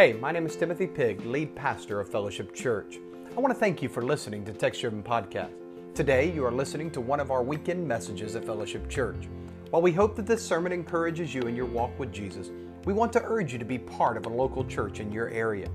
Hey, 0.00 0.14
my 0.14 0.32
name 0.32 0.46
is 0.46 0.56
Timothy 0.56 0.86
Pigg, 0.86 1.26
lead 1.26 1.54
pastor 1.54 2.00
of 2.00 2.08
Fellowship 2.08 2.54
Church. 2.54 2.98
I 3.36 3.38
want 3.38 3.52
to 3.52 3.60
thank 3.60 3.82
you 3.82 3.88
for 3.90 4.00
listening 4.00 4.46
to 4.46 4.52
Text 4.54 4.80
Driven 4.80 5.02
Podcast. 5.02 5.52
Today, 5.94 6.32
you 6.32 6.42
are 6.42 6.50
listening 6.50 6.90
to 6.92 7.02
one 7.02 7.20
of 7.20 7.30
our 7.30 7.42
weekend 7.42 7.86
messages 7.86 8.34
at 8.34 8.46
Fellowship 8.46 8.88
Church. 8.88 9.28
While 9.68 9.82
we 9.82 9.92
hope 9.92 10.16
that 10.16 10.24
this 10.24 10.42
sermon 10.42 10.72
encourages 10.72 11.34
you 11.34 11.42
in 11.42 11.54
your 11.54 11.66
walk 11.66 11.90
with 11.98 12.14
Jesus, 12.14 12.50
we 12.86 12.94
want 12.94 13.12
to 13.12 13.22
urge 13.26 13.52
you 13.52 13.58
to 13.58 13.64
be 13.66 13.76
part 13.76 14.16
of 14.16 14.24
a 14.24 14.30
local 14.30 14.64
church 14.64 15.00
in 15.00 15.12
your 15.12 15.28
area. 15.28 15.68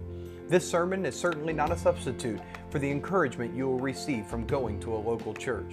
This 0.48 0.68
sermon 0.68 1.06
is 1.06 1.16
certainly 1.16 1.54
not 1.54 1.72
a 1.72 1.78
substitute 1.78 2.40
for 2.72 2.80
the 2.80 2.90
encouragement 2.90 3.56
you 3.56 3.68
will 3.68 3.80
receive 3.80 4.26
from 4.26 4.48
going 4.48 4.80
to 4.80 4.96
a 4.96 4.98
local 4.98 5.36
church. 5.36 5.72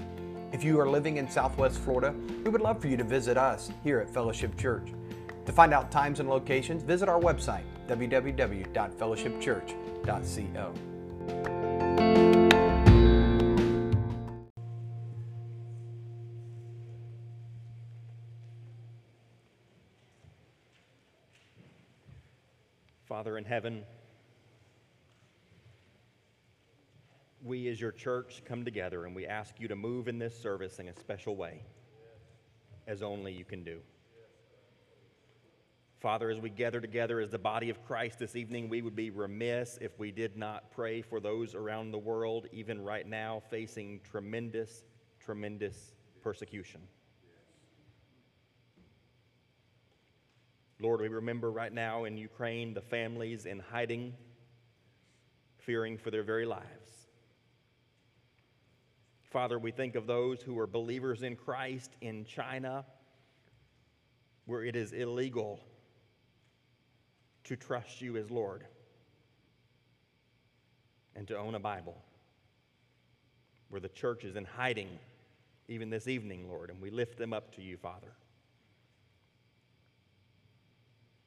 If 0.52 0.62
you 0.62 0.78
are 0.78 0.90
living 0.90 1.16
in 1.16 1.26
Southwest 1.26 1.78
Florida, 1.78 2.14
we 2.44 2.50
would 2.50 2.60
love 2.60 2.82
for 2.82 2.88
you 2.88 2.98
to 2.98 3.04
visit 3.04 3.38
us 3.38 3.70
here 3.82 4.00
at 4.00 4.12
Fellowship 4.12 4.58
Church. 4.58 4.92
To 5.46 5.52
find 5.52 5.72
out 5.72 5.90
times 5.90 6.20
and 6.20 6.28
locations, 6.28 6.82
visit 6.82 7.08
our 7.08 7.18
website, 7.18 7.64
www.fellowshipchurch.co. 7.92 10.74
Father 23.04 23.36
in 23.36 23.44
heaven, 23.44 23.84
we 27.44 27.68
as 27.68 27.78
your 27.78 27.92
church 27.92 28.40
come 28.46 28.64
together 28.64 29.04
and 29.04 29.14
we 29.14 29.26
ask 29.26 29.60
you 29.60 29.68
to 29.68 29.76
move 29.76 30.08
in 30.08 30.18
this 30.18 30.40
service 30.40 30.78
in 30.78 30.88
a 30.88 30.98
special 30.98 31.36
way, 31.36 31.62
as 32.86 33.02
only 33.02 33.34
you 33.34 33.44
can 33.44 33.62
do. 33.62 33.82
Father, 36.02 36.30
as 36.30 36.40
we 36.40 36.50
gather 36.50 36.80
together 36.80 37.20
as 37.20 37.30
the 37.30 37.38
body 37.38 37.70
of 37.70 37.80
Christ 37.86 38.18
this 38.18 38.34
evening, 38.34 38.68
we 38.68 38.82
would 38.82 38.96
be 38.96 39.10
remiss 39.10 39.78
if 39.80 39.96
we 40.00 40.10
did 40.10 40.36
not 40.36 40.72
pray 40.72 41.00
for 41.00 41.20
those 41.20 41.54
around 41.54 41.92
the 41.92 41.98
world, 41.98 42.48
even 42.50 42.82
right 42.82 43.06
now, 43.06 43.40
facing 43.50 44.00
tremendous, 44.02 44.82
tremendous 45.20 45.92
persecution. 46.20 46.80
Lord, 50.80 51.00
we 51.00 51.06
remember 51.06 51.52
right 51.52 51.72
now 51.72 52.02
in 52.02 52.16
Ukraine 52.16 52.74
the 52.74 52.80
families 52.80 53.46
in 53.46 53.60
hiding, 53.60 54.12
fearing 55.58 55.96
for 55.96 56.10
their 56.10 56.24
very 56.24 56.46
lives. 56.46 57.06
Father, 59.30 59.56
we 59.56 59.70
think 59.70 59.94
of 59.94 60.08
those 60.08 60.42
who 60.42 60.58
are 60.58 60.66
believers 60.66 61.22
in 61.22 61.36
Christ 61.36 61.92
in 62.00 62.24
China, 62.24 62.84
where 64.46 64.64
it 64.64 64.74
is 64.74 64.92
illegal 64.92 65.60
to 67.44 67.56
trust 67.56 68.00
you 68.00 68.16
as 68.16 68.30
Lord 68.30 68.64
and 71.14 71.26
to 71.28 71.36
own 71.36 71.54
a 71.54 71.60
Bible, 71.60 71.96
where 73.68 73.80
the 73.80 73.88
church 73.88 74.24
is 74.24 74.36
in 74.36 74.44
hiding 74.44 74.88
even 75.68 75.90
this 75.90 76.08
evening, 76.08 76.48
Lord, 76.48 76.70
and 76.70 76.80
we 76.80 76.90
lift 76.90 77.18
them 77.18 77.32
up 77.32 77.54
to 77.56 77.62
you, 77.62 77.76
Father. 77.76 78.12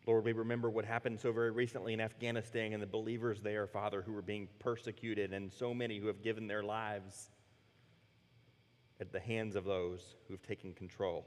Lord, 0.05 0.23
we 0.23 0.33
remember 0.33 0.69
what 0.69 0.85
happened 0.85 1.19
so 1.19 1.31
very 1.31 1.49
recently 1.49 1.93
in 1.93 1.99
Afghanistan 1.99 2.73
and 2.73 2.81
the 2.81 2.87
believers 2.87 3.41
there, 3.41 3.65
Father, 3.65 4.03
who 4.03 4.13
were 4.13 4.21
being 4.21 4.47
persecuted, 4.59 5.33
and 5.33 5.51
so 5.51 5.73
many 5.73 5.97
who 5.97 6.07
have 6.07 6.21
given 6.21 6.47
their 6.47 6.61
lives 6.61 7.31
at 9.01 9.11
the 9.11 9.19
hands 9.19 9.55
of 9.55 9.65
those 9.65 10.15
who've 10.27 10.43
taken 10.43 10.73
control. 10.73 11.25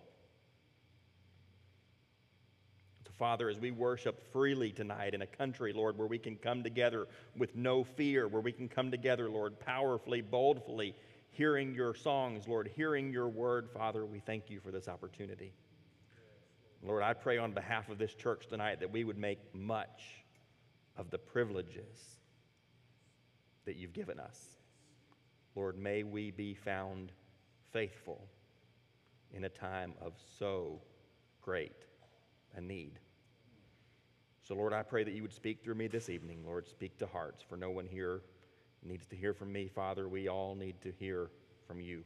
So, 3.05 3.08
Father, 3.19 3.49
as 3.49 3.59
we 3.59 3.73
worship 3.73 4.33
freely 4.33 4.71
tonight 4.71 5.13
in 5.13 5.23
a 5.23 5.27
country, 5.27 5.73
Lord, 5.73 5.99
where 5.99 6.07
we 6.07 6.19
can 6.19 6.37
come 6.37 6.63
together 6.63 7.09
with 7.37 7.57
no 7.57 7.83
fear, 7.83 8.29
where 8.29 8.41
we 8.41 8.53
can 8.53 8.69
come 8.69 8.91
together, 8.91 9.29
Lord, 9.29 9.59
powerfully, 9.59 10.21
boldly, 10.21 10.95
hearing 11.31 11.75
your 11.75 11.95
songs, 11.95 12.47
Lord, 12.47 12.71
hearing 12.77 13.13
your 13.13 13.29
word, 13.29 13.69
Father, 13.71 14.07
we 14.07 14.21
thank 14.21 14.49
you 14.49 14.61
for 14.61 14.71
this 14.71 14.87
opportunity. 14.87 15.53
Lord, 16.83 17.03
I 17.03 17.13
pray 17.13 17.39
on 17.39 17.53
behalf 17.53 17.89
of 17.89 17.99
this 17.99 18.15
church 18.15 18.47
tonight 18.47 18.79
that 18.81 18.93
we 18.93 19.03
would 19.03 19.19
make 19.19 19.41
much 19.53 20.03
of 20.97 21.11
the 21.11 21.19
privileges 21.19 22.19
that 23.65 23.75
you've 23.75 23.93
given 23.93 24.21
us. 24.21 24.39
Lord, 25.57 25.77
may 25.77 26.05
we 26.05 26.31
be 26.31 26.55
found 26.55 27.11
faithful 27.73 28.29
in 29.33 29.45
a 29.45 29.49
time 29.49 29.95
of 30.01 30.13
so 30.39 30.81
great 31.43 31.85
a 32.57 32.61
need. 32.61 32.99
So, 34.49 34.55
Lord, 34.55 34.73
I 34.73 34.83
pray 34.83 35.05
that 35.05 35.13
you 35.13 35.21
would 35.21 35.35
speak 35.35 35.63
through 35.63 35.75
me 35.75 35.89
this 35.89 36.09
evening. 36.09 36.43
Lord, 36.43 36.67
speak 36.67 36.97
to 37.01 37.07
hearts, 37.07 37.45
for 37.47 37.59
no 37.59 37.69
one 37.69 37.87
here 37.87 38.23
needs 38.83 39.07
to 39.09 39.17
hear 39.17 39.35
from 39.35 39.53
me, 39.53 39.69
Father. 39.69 40.09
We 40.09 40.29
all 40.29 40.55
need 40.55 40.81
to 40.81 40.93
hear 40.99 41.29
from 41.67 41.83
you. 41.83 42.03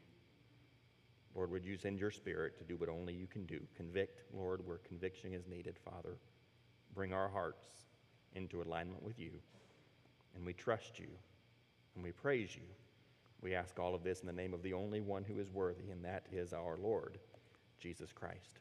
Lord, 1.37 1.53
would 1.53 1.65
you 1.65 1.77
send 1.77 2.01
your 2.01 2.11
spirit 2.11 2.59
to 2.59 2.65
do 2.65 2.75
what 2.75 2.89
only 2.89 3.15
you 3.15 3.29
can 3.29 3.47
do? 3.47 3.61
Convict, 3.77 4.25
Lord, 4.35 4.67
where 4.67 4.79
conviction 4.79 5.33
is 5.33 5.47
needed, 5.47 5.79
Father. 5.85 6.17
Bring 6.97 7.13
our 7.13 7.29
hearts 7.29 7.69
into 8.35 8.61
alignment 8.61 9.05
with 9.05 9.21
you. 9.21 9.31
And 10.35 10.45
we 10.45 10.53
trust 10.53 10.99
you 10.99 11.11
and 11.95 12.03
we 12.03 12.11
praise 12.11 12.57
you. 12.57 12.67
We 13.41 13.55
ask 13.55 13.79
all 13.79 13.95
of 13.95 14.03
this 14.03 14.19
in 14.21 14.27
the 14.27 14.33
name 14.33 14.53
of 14.53 14.65
the 14.65 14.73
only 14.73 15.01
one 15.01 15.23
who 15.23 15.39
is 15.39 15.49
worthy, 15.49 15.91
and 15.91 16.05
that 16.05 16.27
is 16.33 16.53
our 16.53 16.77
Lord, 16.77 17.19
Jesus 17.79 18.11
Christ. 18.13 18.59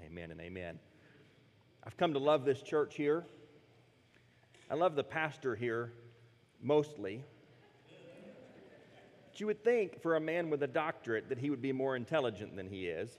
Amen 0.00 0.30
and 0.30 0.40
amen. 0.40 0.78
I've 1.84 1.96
come 1.96 2.12
to 2.12 2.18
love 2.18 2.44
this 2.44 2.62
church 2.62 2.94
here. 2.94 3.24
I 4.70 4.74
love 4.74 4.94
the 4.94 5.04
pastor 5.04 5.56
here 5.56 5.92
mostly. 6.62 7.24
But 9.30 9.40
you 9.40 9.46
would 9.46 9.64
think 9.64 10.00
for 10.00 10.16
a 10.16 10.20
man 10.20 10.48
with 10.48 10.62
a 10.62 10.66
doctorate 10.66 11.28
that 11.28 11.38
he 11.38 11.50
would 11.50 11.62
be 11.62 11.72
more 11.72 11.96
intelligent 11.96 12.54
than 12.54 12.68
he 12.68 12.86
is. 12.86 13.18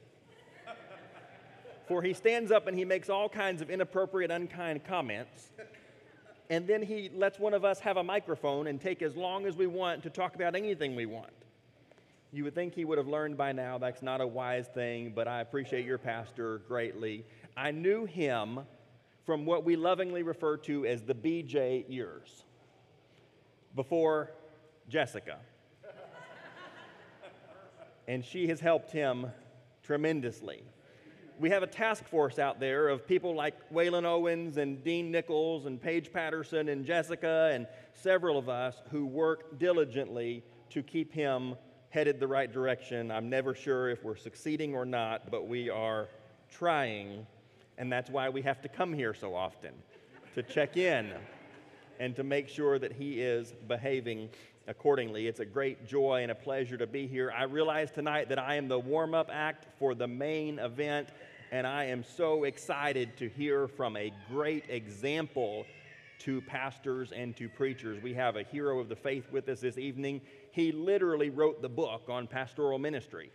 For 1.88 2.02
he 2.02 2.14
stands 2.14 2.52
up 2.52 2.68
and 2.68 2.78
he 2.78 2.86
makes 2.86 3.10
all 3.10 3.28
kinds 3.28 3.62
of 3.62 3.70
inappropriate, 3.70 4.32
unkind 4.32 4.86
comments. 4.86 5.50
And 6.50 6.66
then 6.66 6.82
he 6.82 7.10
lets 7.14 7.40
one 7.40 7.54
of 7.54 7.66
us 7.66 7.80
have 7.82 7.98
a 7.98 8.04
microphone 8.04 8.68
and 8.68 8.80
take 8.80 9.02
as 9.02 9.18
long 9.18 9.46
as 9.46 9.58
we 9.58 9.68
want 9.68 10.04
to 10.04 10.10
talk 10.10 10.36
about 10.36 10.56
anything 10.56 10.96
we 10.96 11.06
want. 11.06 11.34
You 12.32 12.46
would 12.46 12.56
think 12.56 12.74
he 12.74 12.86
would 12.86 12.98
have 12.98 13.08
learned 13.08 13.38
by 13.38 13.52
now 13.52 13.78
that's 13.78 14.02
not 14.02 14.22
a 14.22 14.28
wise 14.28 14.68
thing, 14.68 15.12
but 15.14 15.28
I 15.28 15.42
appreciate 15.42 15.86
your 15.86 15.98
pastor 15.98 16.60
greatly. 16.68 17.26
I 17.56 17.72
knew 17.72 18.06
him 18.06 18.62
from 19.26 19.46
what 19.46 19.64
we 19.64 19.76
lovingly 19.76 20.24
refer 20.24 20.58
to 20.58 20.86
as 20.86 21.04
the 21.04 21.16
BJ 21.16 21.86
years 21.90 22.44
before 23.76 24.32
Jessica 24.90 25.40
and 28.08 28.24
she 28.24 28.48
has 28.48 28.60
helped 28.60 28.92
him 28.92 29.28
tremendously. 29.82 30.64
We 31.40 31.50
have 31.50 31.64
a 31.64 31.68
task 31.68 32.08
force 32.08 32.38
out 32.38 32.60
there 32.60 32.90
of 32.90 33.08
people 33.08 33.36
like 33.36 33.56
Waylan 33.72 34.06
Owens 34.06 34.58
and 34.58 34.84
Dean 34.84 35.12
Nichols 35.12 35.66
and 35.66 35.82
Paige 35.82 36.14
Patterson 36.14 36.70
and 36.70 36.86
Jessica 36.86 37.50
and 37.54 37.68
several 37.92 38.38
of 38.38 38.50
us 38.50 38.82
who 38.92 39.06
work 39.06 39.58
diligently 39.60 40.44
to 40.70 40.84
keep 40.84 41.12
him 41.12 41.56
headed 41.90 42.20
the 42.20 42.28
right 42.28 42.52
direction. 42.52 43.12
I'm 43.12 43.30
never 43.30 43.56
sure 43.56 43.90
if 43.90 44.04
we're 44.04 44.16
succeeding 44.16 44.74
or 44.74 44.86
not, 44.86 45.32
but 45.32 45.48
we 45.48 45.70
are 45.70 46.08
trying, 46.52 47.26
and 47.78 47.92
that's 47.92 48.10
why 48.10 48.30
we 48.30 48.42
have 48.42 48.62
to 48.62 48.68
come 48.68 48.94
here 48.94 49.14
so 49.14 49.36
often 49.36 49.74
to 50.36 50.44
check 50.44 50.78
in 50.78 51.12
and 52.00 52.16
to 52.16 52.24
make 52.24 52.50
sure 52.50 52.80
that 52.80 52.92
he 52.92 53.22
is 53.22 53.54
behaving 53.68 54.30
accordingly. 54.68 55.28
It's 55.28 55.40
a 55.40 55.46
great 55.46 55.86
joy 55.88 56.24
and 56.24 56.32
a 56.32 56.36
pleasure 56.36 56.78
to 56.78 56.88
be 56.88 57.08
here. 57.08 57.32
I 57.36 57.44
realize 57.44 57.92
tonight 57.92 58.30
that 58.30 58.40
I 58.40 58.56
am 58.56 58.68
the 58.68 58.80
warm 58.80 59.14
up 59.14 59.30
act 59.32 59.68
for 59.78 59.94
the 59.94 60.08
main 60.08 60.60
event, 60.60 61.10
and 61.52 61.68
I 61.68 61.86
am 61.86 62.04
so 62.04 62.46
excited 62.46 63.18
to 63.18 63.30
hear 63.30 63.68
from 63.68 63.98
a 63.98 64.12
great 64.30 64.66
example 64.70 65.66
to 66.20 66.42
pastors 66.42 67.12
and 67.12 67.36
to 67.36 67.50
preachers. 67.50 68.02
We 68.02 68.14
have 68.14 68.38
a 68.38 68.44
hero 68.44 68.80
of 68.80 68.88
the 68.88 68.96
faith 68.96 69.30
with 69.32 69.50
us 69.50 69.60
this 69.60 69.78
evening. 69.78 70.22
He 70.52 70.72
literally 70.72 71.30
wrote 71.30 71.62
the 71.62 71.70
book 71.70 72.04
on 72.08 72.28
pastoral 72.28 72.80
ministry. 72.80 73.30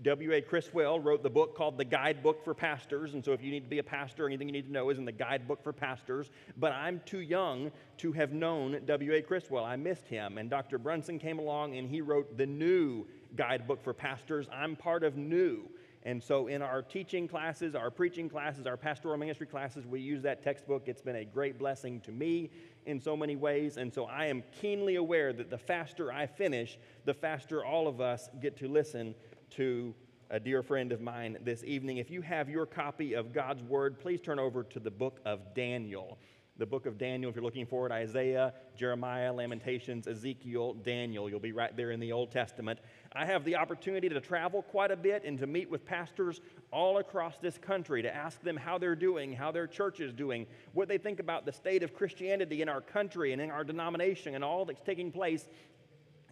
W.A. 0.00 0.40
Criswell 0.40 0.98
wrote 0.98 1.22
the 1.22 1.30
book 1.30 1.56
called 1.56 1.78
The 1.78 1.84
Guidebook 1.84 2.44
for 2.44 2.54
Pastors. 2.54 3.14
And 3.14 3.24
so, 3.24 3.32
if 3.32 3.42
you 3.42 3.50
need 3.50 3.64
to 3.64 3.70
be 3.70 3.78
a 3.78 3.84
pastor, 3.84 4.26
anything 4.26 4.48
you 4.48 4.52
need 4.52 4.66
to 4.66 4.72
know 4.72 4.90
is 4.90 4.98
in 4.98 5.04
the 5.04 5.12
Guidebook 5.12 5.62
for 5.62 5.72
Pastors. 5.72 6.30
But 6.56 6.72
I'm 6.72 7.00
too 7.04 7.20
young 7.20 7.70
to 7.98 8.12
have 8.12 8.32
known 8.32 8.80
W.A. 8.84 9.22
Criswell. 9.22 9.64
I 9.64 9.76
missed 9.76 10.08
him. 10.08 10.38
And 10.38 10.50
Dr. 10.50 10.78
Brunson 10.78 11.18
came 11.18 11.38
along 11.38 11.76
and 11.76 11.88
he 11.88 12.00
wrote 12.00 12.36
the 12.36 12.46
new 12.46 13.06
Guidebook 13.36 13.82
for 13.84 13.92
Pastors. 13.92 14.48
I'm 14.52 14.74
part 14.74 15.04
of 15.04 15.16
new. 15.16 15.68
And 16.04 16.20
so, 16.20 16.48
in 16.48 16.62
our 16.62 16.82
teaching 16.82 17.28
classes, 17.28 17.76
our 17.76 17.90
preaching 17.90 18.28
classes, 18.28 18.66
our 18.66 18.76
pastoral 18.76 19.16
ministry 19.16 19.46
classes, 19.46 19.86
we 19.86 20.00
use 20.00 20.22
that 20.22 20.42
textbook. 20.42 20.84
It's 20.86 21.02
been 21.02 21.16
a 21.16 21.24
great 21.24 21.60
blessing 21.60 22.00
to 22.00 22.10
me 22.10 22.50
in 22.86 22.98
so 22.98 23.16
many 23.16 23.36
ways. 23.36 23.76
And 23.76 23.94
so, 23.94 24.06
I 24.06 24.26
am 24.26 24.42
keenly 24.60 24.96
aware 24.96 25.32
that 25.32 25.48
the 25.48 25.58
faster 25.58 26.12
I 26.12 26.26
finish, 26.26 26.76
the 27.04 27.14
faster 27.14 27.64
all 27.64 27.86
of 27.86 28.00
us 28.00 28.30
get 28.40 28.56
to 28.56 28.68
listen 28.68 29.14
to 29.56 29.94
a 30.30 30.40
dear 30.40 30.62
friend 30.62 30.92
of 30.92 31.00
mine 31.02 31.36
this 31.44 31.62
evening. 31.64 31.98
If 31.98 32.10
you 32.10 32.22
have 32.22 32.48
your 32.48 32.64
copy 32.64 33.12
of 33.12 33.34
God's 33.34 33.62
Word, 33.62 33.98
please 33.98 34.20
turn 34.20 34.38
over 34.38 34.62
to 34.64 34.80
the 34.80 34.90
book 34.90 35.20
of 35.26 35.54
Daniel. 35.54 36.18
the 36.58 36.66
book 36.66 36.84
of 36.84 36.98
Daniel, 36.98 37.30
if 37.30 37.34
you're 37.34 37.44
looking 37.44 37.66
for 37.66 37.86
it, 37.86 37.92
Isaiah, 37.92 38.52
Jeremiah, 38.76 39.32
Lamentations, 39.32 40.06
Ezekiel, 40.06 40.74
Daniel. 40.74 41.28
You'll 41.28 41.40
be 41.40 41.52
right 41.52 41.74
there 41.76 41.90
in 41.90 41.98
the 41.98 42.12
Old 42.12 42.30
Testament. 42.30 42.78
I 43.14 43.24
have 43.24 43.44
the 43.44 43.56
opportunity 43.56 44.08
to 44.08 44.20
travel 44.20 44.62
quite 44.62 44.90
a 44.90 44.96
bit 44.96 45.24
and 45.24 45.38
to 45.38 45.46
meet 45.46 45.70
with 45.70 45.86
pastors 45.86 46.40
all 46.70 46.98
across 46.98 47.38
this 47.38 47.56
country 47.56 48.02
to 48.02 48.14
ask 48.14 48.40
them 48.42 48.56
how 48.56 48.76
they're 48.76 48.94
doing, 48.94 49.32
how 49.32 49.50
their 49.50 49.66
church 49.66 50.00
is 50.00 50.12
doing, 50.12 50.46
what 50.74 50.88
they 50.88 50.98
think 50.98 51.20
about 51.20 51.46
the 51.46 51.52
state 51.52 51.82
of 51.82 51.94
Christianity 51.94 52.60
in 52.60 52.68
our 52.68 52.82
country 52.82 53.32
and 53.32 53.40
in 53.40 53.50
our 53.50 53.64
denomination 53.64 54.34
and 54.34 54.44
all 54.44 54.64
that's 54.66 54.82
taking 54.82 55.10
place 55.10 55.48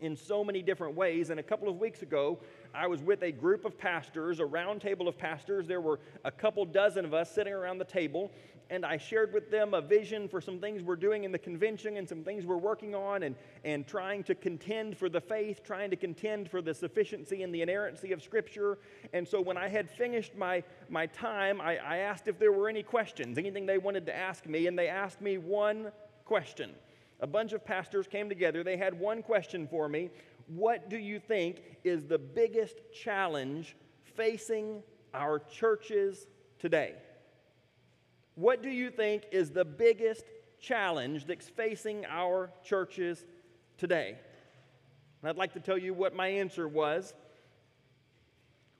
in 0.00 0.16
so 0.16 0.44
many 0.44 0.62
different 0.62 0.94
ways. 0.94 1.30
And 1.30 1.40
a 1.40 1.42
couple 1.42 1.68
of 1.68 1.78
weeks 1.78 2.02
ago, 2.02 2.38
I 2.74 2.86
was 2.86 3.02
with 3.02 3.22
a 3.22 3.32
group 3.32 3.64
of 3.64 3.76
pastors, 3.76 4.38
a 4.40 4.46
round 4.46 4.80
table 4.80 5.08
of 5.08 5.18
pastors. 5.18 5.66
There 5.66 5.80
were 5.80 6.00
a 6.24 6.30
couple 6.30 6.64
dozen 6.64 7.04
of 7.04 7.14
us 7.14 7.30
sitting 7.34 7.52
around 7.52 7.78
the 7.78 7.84
table, 7.84 8.30
and 8.70 8.86
I 8.86 8.96
shared 8.96 9.32
with 9.32 9.50
them 9.50 9.74
a 9.74 9.80
vision 9.80 10.28
for 10.28 10.40
some 10.40 10.60
things 10.60 10.82
we're 10.82 10.94
doing 10.94 11.24
in 11.24 11.32
the 11.32 11.38
convention 11.38 11.96
and 11.96 12.08
some 12.08 12.22
things 12.22 12.46
we're 12.46 12.56
working 12.56 12.94
on 12.94 13.24
and, 13.24 13.34
and 13.64 13.86
trying 13.86 14.22
to 14.24 14.34
contend 14.36 14.96
for 14.96 15.08
the 15.08 15.20
faith, 15.20 15.64
trying 15.64 15.90
to 15.90 15.96
contend 15.96 16.48
for 16.48 16.62
the 16.62 16.72
sufficiency 16.72 17.42
and 17.42 17.52
the 17.52 17.62
inerrancy 17.62 18.12
of 18.12 18.22
Scripture. 18.22 18.78
And 19.12 19.26
so 19.26 19.40
when 19.40 19.56
I 19.56 19.68
had 19.68 19.90
finished 19.90 20.36
my, 20.36 20.62
my 20.88 21.06
time, 21.06 21.60
I, 21.60 21.78
I 21.78 21.96
asked 21.98 22.28
if 22.28 22.38
there 22.38 22.52
were 22.52 22.68
any 22.68 22.84
questions, 22.84 23.38
anything 23.38 23.66
they 23.66 23.78
wanted 23.78 24.06
to 24.06 24.14
ask 24.14 24.46
me, 24.46 24.68
and 24.68 24.78
they 24.78 24.88
asked 24.88 25.20
me 25.20 25.38
one 25.38 25.90
question. 26.24 26.70
A 27.22 27.26
bunch 27.26 27.52
of 27.52 27.64
pastors 27.64 28.06
came 28.06 28.28
together. 28.28 28.64
They 28.64 28.76
had 28.78 28.98
one 28.98 29.22
question 29.22 29.66
for 29.68 29.88
me. 29.88 30.10
What 30.54 30.90
do 30.90 30.98
you 30.98 31.20
think 31.20 31.62
is 31.84 32.06
the 32.06 32.18
biggest 32.18 32.74
challenge 32.92 33.76
facing 34.16 34.82
our 35.14 35.38
churches 35.38 36.26
today? 36.58 36.94
What 38.34 38.60
do 38.60 38.68
you 38.68 38.90
think 38.90 39.26
is 39.30 39.50
the 39.50 39.64
biggest 39.64 40.24
challenge 40.58 41.26
that's 41.26 41.48
facing 41.48 42.04
our 42.06 42.50
churches 42.64 43.24
today? 43.78 44.18
And 45.22 45.30
I'd 45.30 45.36
like 45.36 45.52
to 45.52 45.60
tell 45.60 45.78
you 45.78 45.94
what 45.94 46.16
my 46.16 46.26
answer 46.26 46.66
was, 46.66 47.14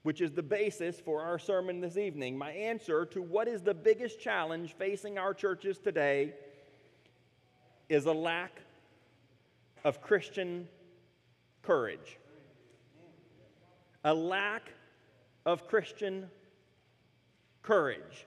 which 0.02 0.20
is 0.20 0.32
the 0.32 0.42
basis 0.42 0.98
for 0.98 1.22
our 1.22 1.38
sermon 1.38 1.80
this 1.80 1.96
evening. 1.96 2.36
My 2.36 2.50
answer 2.50 3.06
to 3.06 3.22
what 3.22 3.46
is 3.46 3.62
the 3.62 3.74
biggest 3.74 4.18
challenge 4.18 4.74
facing 4.76 5.18
our 5.18 5.32
churches 5.32 5.78
today 5.78 6.34
is 7.88 8.06
a 8.06 8.12
lack 8.12 8.60
of 9.84 10.02
Christian 10.02 10.66
courage. 11.62 12.18
A 14.04 14.14
lack 14.14 14.72
of 15.44 15.66
Christian 15.68 16.28
courage. 17.62 18.26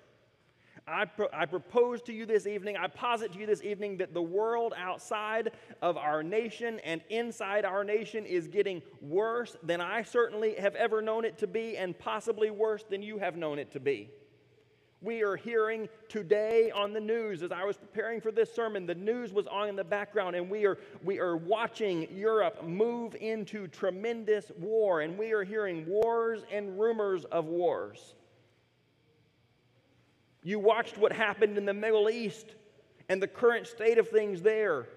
I, 0.85 1.05
pro- 1.05 1.29
I, 1.31 1.45
propose 1.45 2.01
to 2.03 2.13
you 2.13 2.25
this 2.25 2.45
evening, 2.45 2.75
I 2.75 2.87
posit 2.87 3.33
to 3.33 3.39
you 3.39 3.45
this 3.45 3.63
evening 3.63 3.97
that 3.97 4.13
the 4.13 4.21
world 4.21 4.73
outside 4.77 5.51
of 5.81 5.95
our 5.95 6.21
nation 6.21 6.79
and 6.83 7.01
inside 7.09 7.63
our 7.63 7.85
nation 7.85 8.25
is 8.25 8.49
getting 8.49 8.81
worse 9.01 9.55
than 9.63 9.79
I 9.79 10.03
certainly 10.03 10.55
have 10.55 10.75
ever 10.75 11.01
known 11.01 11.23
it 11.23 11.37
to 11.37 11.47
be, 11.47 11.77
and 11.77 11.97
possibly 11.97 12.51
worse 12.51 12.83
than 12.89 13.01
you 13.01 13.17
have 13.17 13.37
known 13.37 13.59
it 13.59 13.71
to 13.71 13.79
be. 13.79 14.09
We 15.03 15.21
are 15.21 15.35
hearing 15.35 15.89
today 16.07 16.71
on 16.71 16.93
the 16.93 16.99
news, 17.01 17.43
as 17.43 17.51
I 17.51 17.65
was 17.65 17.75
preparing 17.75 18.21
for 18.21 18.31
this 18.31 18.53
sermon, 18.53 18.85
the 18.85 18.95
news 18.95 19.33
was 19.33 19.47
on 19.47 19.67
in 19.67 19.75
the 19.75 19.83
background, 19.83 20.37
and 20.37 20.49
we 20.49 20.65
are, 20.65 20.77
we 21.03 21.19
are 21.19 21.35
watching 21.35 22.07
Europe 22.15 22.63
move 22.63 23.13
into 23.15 23.67
tremendous 23.67 24.49
war, 24.57 25.01
and 25.01 25.17
we 25.17 25.33
are 25.33 25.43
hearing 25.43 25.85
wars 25.85 26.45
and 26.49 26.79
rumors 26.79 27.25
of 27.25 27.47
wars. 27.47 28.15
You 30.41 30.57
watched 30.59 30.97
what 30.97 31.11
happened 31.11 31.57
in 31.57 31.65
the 31.65 31.73
Middle 31.73 32.09
East 32.09 32.55
and 33.09 33.21
the 33.21 33.27
current 33.27 33.67
state 33.67 33.97
of 33.97 34.07
things 34.07 34.41
there. 34.41 34.87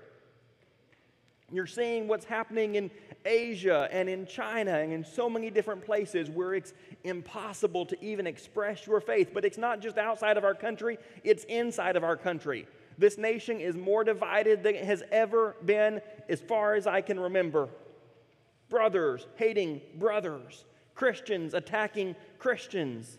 You're 1.52 1.66
seeing 1.66 2.08
what's 2.08 2.25
happening 2.25 2.75
in 2.75 2.90
Asia 3.25 3.88
and 3.93 4.08
in 4.08 4.26
China 4.26 4.72
and 4.72 4.93
in 4.93 5.04
so 5.04 5.31
many 5.31 5.48
different 5.48 5.84
places 5.84 6.28
where 6.28 6.54
it's 6.54 6.72
impossible 7.04 7.87
to 7.87 8.04
even 8.04 8.26
express 8.26 8.87
your 8.87 9.00
faith. 9.00 9.31
But 9.32 9.44
it's 9.44 9.58
not 9.58 9.81
just 9.81 9.96
outside 9.96 10.37
of 10.37 10.44
our 10.44 10.54
country, 10.54 10.98
it's 11.22 11.44
inside 11.44 11.96
of 11.96 12.02
our 12.02 12.16
country. 12.16 12.66
This 12.98 13.16
nation 13.16 13.60
is 13.60 13.76
more 13.76 14.02
divided 14.02 14.62
than 14.62 14.75
it 14.75 14.84
has 14.84 15.04
ever 15.12 15.56
been 15.64 16.00
as 16.28 16.40
far 16.40 16.75
as 16.75 16.87
I 16.87 17.00
can 17.00 17.20
remember. 17.20 17.69
Brothers 18.69 19.26
hating 19.37 19.81
brothers, 19.98 20.64
Christians 20.94 21.54
attacking 21.54 22.16
Christians 22.38 23.19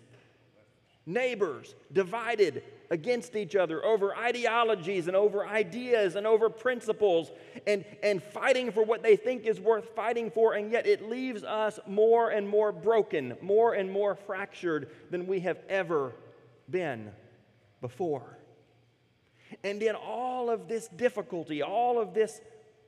neighbors 1.08 1.74
divided 1.94 2.62
against 2.92 3.36
each 3.36 3.56
other 3.56 3.84
over 3.84 4.16
ideologies 4.16 5.08
and 5.08 5.16
over 5.16 5.48
ideas 5.48 6.16
and 6.16 6.28
over 6.28 6.50
principles 6.50 7.32
and, 7.66 7.84
and 8.04 8.22
fighting 8.22 8.72
for 8.72 8.84
what 8.84 9.02
they 9.02 9.16
think 9.16 9.46
is 9.46 9.60
worth 9.60 9.96
fighting 9.96 10.30
for, 10.30 10.54
and 10.54 10.72
yet 10.72 10.86
it 10.86 11.10
leaves 11.10 11.44
us 11.44 11.80
more 11.88 12.30
and 12.30 12.48
more 12.48 12.72
broken, 12.72 13.36
more 13.42 13.74
and 13.74 13.92
more 13.92 14.16
fractured 14.16 14.90
than 15.10 15.26
we 15.26 15.40
have 15.40 15.58
ever 15.70 16.14
been 16.70 17.10
before. 17.82 18.38
And 19.64 19.82
in 19.82 19.96
all 19.96 20.50
of 20.50 20.68
this 20.68 20.88
difficulty, 20.90 21.62
all 21.62 22.00
of 22.00 22.14
this 22.14 22.42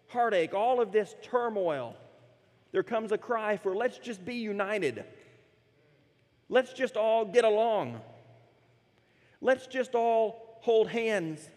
heartache, 0.08 0.54
all 0.54 0.82
of 0.82 0.92
this 0.92 1.16
turmoil, 1.22 1.96
there 2.72 2.84
comes 2.84 3.12
a 3.12 3.18
cry 3.18 3.58
for 3.58 3.76
let's 3.76 3.98
just 3.98 4.24
be 4.24 4.36
united. 4.36 5.06
Let's 6.50 6.74
just 6.74 6.98
all 6.98 7.26
get 7.26 7.46
along. 7.46 8.02
Let's 9.40 9.68
just 9.68 9.96
all 9.96 10.58
hold 10.62 10.90
hands 10.90 11.50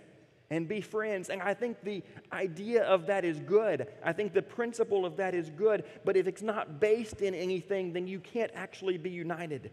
and 0.51 0.69
be 0.69 0.83
friends. 0.83 1.31
And 1.31 1.41
I 1.41 1.55
think 1.55 1.83
the 1.83 2.03
idea 2.31 2.85
of 2.85 3.07
that 3.07 3.25
is 3.25 3.41
good. 3.41 3.89
I 4.05 4.13
think 4.13 4.35
the 4.35 4.43
principle 4.43 5.07
of 5.07 5.17
that 5.17 5.35
is 5.35 5.49
good. 5.49 5.85
But 6.05 6.17
if 6.17 6.29
it's 6.29 6.43
not 6.43 6.79
based 6.79 7.23
in 7.23 7.35
anything, 7.35 7.93
then 7.95 8.07
you 8.07 8.21
can't 8.21 8.53
actually 8.55 8.99
be 8.99 9.11
united. 9.11 9.71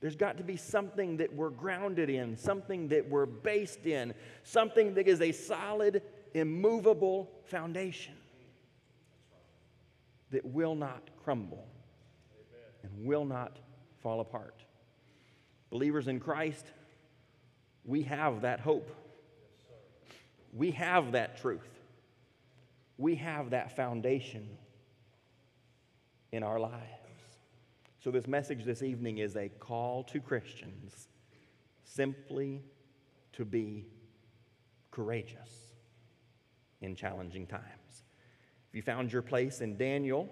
There's 0.00 0.16
got 0.16 0.36
to 0.36 0.44
be 0.44 0.56
something 0.56 1.16
that 1.16 1.32
we're 1.32 1.50
grounded 1.50 2.08
in, 2.08 2.36
something 2.36 2.88
that 2.88 3.08
we're 3.08 3.26
based 3.26 3.86
in, 3.86 4.14
something 4.42 4.94
that 4.94 5.08
is 5.08 5.20
a 5.20 5.32
solid, 5.32 6.02
immovable 6.34 7.30
foundation 7.46 8.14
that 10.30 10.44
will 10.44 10.74
not 10.74 11.02
crumble 11.24 11.66
and 12.82 13.06
will 13.06 13.24
not 13.24 13.58
fall 14.04 14.20
apart. 14.20 14.62
Believers 15.70 16.06
in 16.06 16.20
Christ, 16.20 16.66
we 17.84 18.02
have 18.02 18.42
that 18.42 18.60
hope. 18.60 18.90
We 20.52 20.70
have 20.72 21.12
that 21.12 21.40
truth. 21.40 21.80
We 22.98 23.16
have 23.16 23.50
that 23.50 23.74
foundation 23.74 24.46
in 26.30 26.42
our 26.42 26.60
lives. 26.60 26.84
So, 27.98 28.10
this 28.10 28.26
message 28.26 28.64
this 28.64 28.82
evening 28.82 29.18
is 29.18 29.36
a 29.36 29.48
call 29.48 30.04
to 30.04 30.20
Christians 30.20 31.08
simply 31.84 32.62
to 33.32 33.46
be 33.46 33.86
courageous 34.90 35.72
in 36.82 36.94
challenging 36.94 37.46
times. 37.46 38.04
If 38.68 38.76
you 38.76 38.82
found 38.82 39.10
your 39.12 39.22
place 39.22 39.62
in 39.62 39.78
Daniel, 39.78 40.28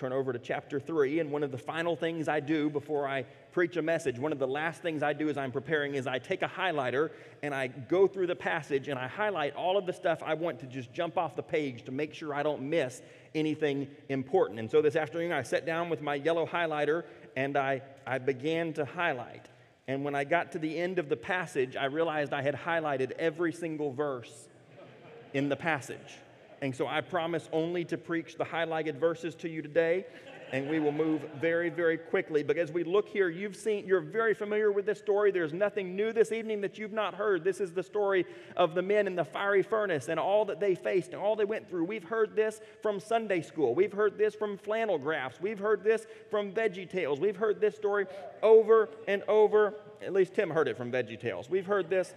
turn 0.00 0.12
over 0.14 0.32
to 0.32 0.38
chapter 0.38 0.80
3 0.80 1.20
and 1.20 1.30
one 1.30 1.42
of 1.42 1.52
the 1.52 1.58
final 1.58 1.94
things 1.94 2.26
i 2.26 2.40
do 2.40 2.70
before 2.70 3.06
i 3.06 3.22
preach 3.52 3.76
a 3.76 3.82
message 3.82 4.18
one 4.18 4.32
of 4.32 4.38
the 4.38 4.46
last 4.46 4.80
things 4.80 5.02
i 5.02 5.12
do 5.12 5.28
as 5.28 5.36
i'm 5.36 5.52
preparing 5.52 5.94
is 5.94 6.06
i 6.06 6.18
take 6.18 6.40
a 6.40 6.48
highlighter 6.48 7.10
and 7.42 7.54
i 7.54 7.66
go 7.66 8.06
through 8.06 8.26
the 8.26 8.34
passage 8.34 8.88
and 8.88 8.98
i 8.98 9.06
highlight 9.06 9.54
all 9.54 9.76
of 9.76 9.84
the 9.84 9.92
stuff 9.92 10.22
i 10.24 10.32
want 10.32 10.58
to 10.58 10.64
just 10.64 10.90
jump 10.94 11.18
off 11.18 11.36
the 11.36 11.42
page 11.42 11.84
to 11.84 11.92
make 11.92 12.14
sure 12.14 12.32
i 12.32 12.42
don't 12.42 12.62
miss 12.62 13.02
anything 13.34 13.86
important. 14.08 14.58
And 14.58 14.70
so 14.70 14.80
this 14.80 14.96
afternoon 14.96 15.32
i 15.32 15.42
sat 15.42 15.66
down 15.66 15.90
with 15.90 16.00
my 16.00 16.14
yellow 16.14 16.46
highlighter 16.46 17.04
and 17.36 17.58
i, 17.58 17.82
I 18.06 18.16
began 18.16 18.72
to 18.72 18.86
highlight. 18.86 19.50
And 19.86 20.02
when 20.02 20.14
i 20.14 20.24
got 20.24 20.52
to 20.52 20.58
the 20.58 20.78
end 20.78 20.98
of 20.98 21.10
the 21.10 21.16
passage 21.16 21.76
i 21.76 21.84
realized 21.84 22.32
i 22.32 22.40
had 22.40 22.54
highlighted 22.54 23.10
every 23.18 23.52
single 23.52 23.92
verse 23.92 24.48
in 25.34 25.50
the 25.50 25.56
passage 25.56 26.16
and 26.62 26.74
so 26.74 26.86
I 26.86 27.00
promise 27.00 27.48
only 27.52 27.84
to 27.86 27.96
preach 27.96 28.36
the 28.36 28.44
highlighted 28.44 28.96
verses 28.96 29.34
to 29.36 29.48
you 29.48 29.62
today. 29.62 30.04
And 30.52 30.68
we 30.68 30.80
will 30.80 30.90
move 30.90 31.22
very, 31.40 31.68
very 31.70 31.96
quickly. 31.96 32.42
But 32.42 32.58
as 32.58 32.72
we 32.72 32.82
look 32.82 33.08
here, 33.08 33.28
you've 33.28 33.54
seen, 33.54 33.86
you're 33.86 34.00
very 34.00 34.34
familiar 34.34 34.72
with 34.72 34.84
this 34.84 34.98
story. 34.98 35.30
There's 35.30 35.52
nothing 35.52 35.94
new 35.94 36.12
this 36.12 36.32
evening 36.32 36.60
that 36.62 36.76
you've 36.76 36.92
not 36.92 37.14
heard. 37.14 37.44
This 37.44 37.60
is 37.60 37.72
the 37.72 37.84
story 37.84 38.26
of 38.56 38.74
the 38.74 38.82
men 38.82 39.06
in 39.06 39.14
the 39.14 39.24
fiery 39.24 39.62
furnace 39.62 40.08
and 40.08 40.18
all 40.18 40.44
that 40.46 40.58
they 40.58 40.74
faced 40.74 41.12
and 41.12 41.22
all 41.22 41.36
they 41.36 41.44
went 41.44 41.68
through. 41.68 41.84
We've 41.84 42.02
heard 42.02 42.34
this 42.34 42.60
from 42.82 42.98
Sunday 42.98 43.42
school. 43.42 43.76
We've 43.76 43.92
heard 43.92 44.18
this 44.18 44.34
from 44.34 44.58
flannel 44.58 44.98
graphs. 44.98 45.40
We've 45.40 45.58
heard 45.60 45.84
this 45.84 46.06
from 46.30 46.50
Veggie 46.50 46.90
Tales. 46.90 47.20
We've 47.20 47.36
heard 47.36 47.60
this 47.60 47.76
story 47.76 48.06
over 48.42 48.88
and 49.06 49.22
over. 49.28 49.74
At 50.02 50.12
least 50.12 50.34
Tim 50.34 50.50
heard 50.50 50.66
it 50.66 50.76
from 50.76 50.90
Veggie 50.90 51.20
Tales. 51.20 51.48
We've 51.48 51.66
heard 51.66 51.88
this 51.88 52.12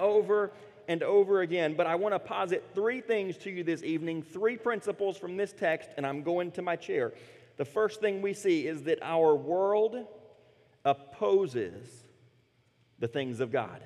over 0.00 0.50
and 0.88 1.02
over 1.02 1.40
again. 1.40 1.74
But 1.74 1.86
I 1.86 1.94
want 1.94 2.14
to 2.14 2.18
posit 2.18 2.64
three 2.74 3.00
things 3.00 3.36
to 3.38 3.50
you 3.50 3.64
this 3.64 3.82
evening, 3.82 4.22
three 4.22 4.56
principles 4.56 5.16
from 5.16 5.36
this 5.36 5.52
text, 5.52 5.90
and 5.96 6.06
I'm 6.06 6.22
going 6.22 6.50
to 6.52 6.62
my 6.62 6.76
chair. 6.76 7.12
The 7.56 7.64
first 7.64 8.00
thing 8.00 8.22
we 8.22 8.32
see 8.32 8.66
is 8.66 8.82
that 8.84 8.98
our 9.02 9.34
world 9.34 10.06
opposes 10.84 12.04
the 12.98 13.08
things 13.08 13.40
of 13.40 13.52
God. 13.52 13.82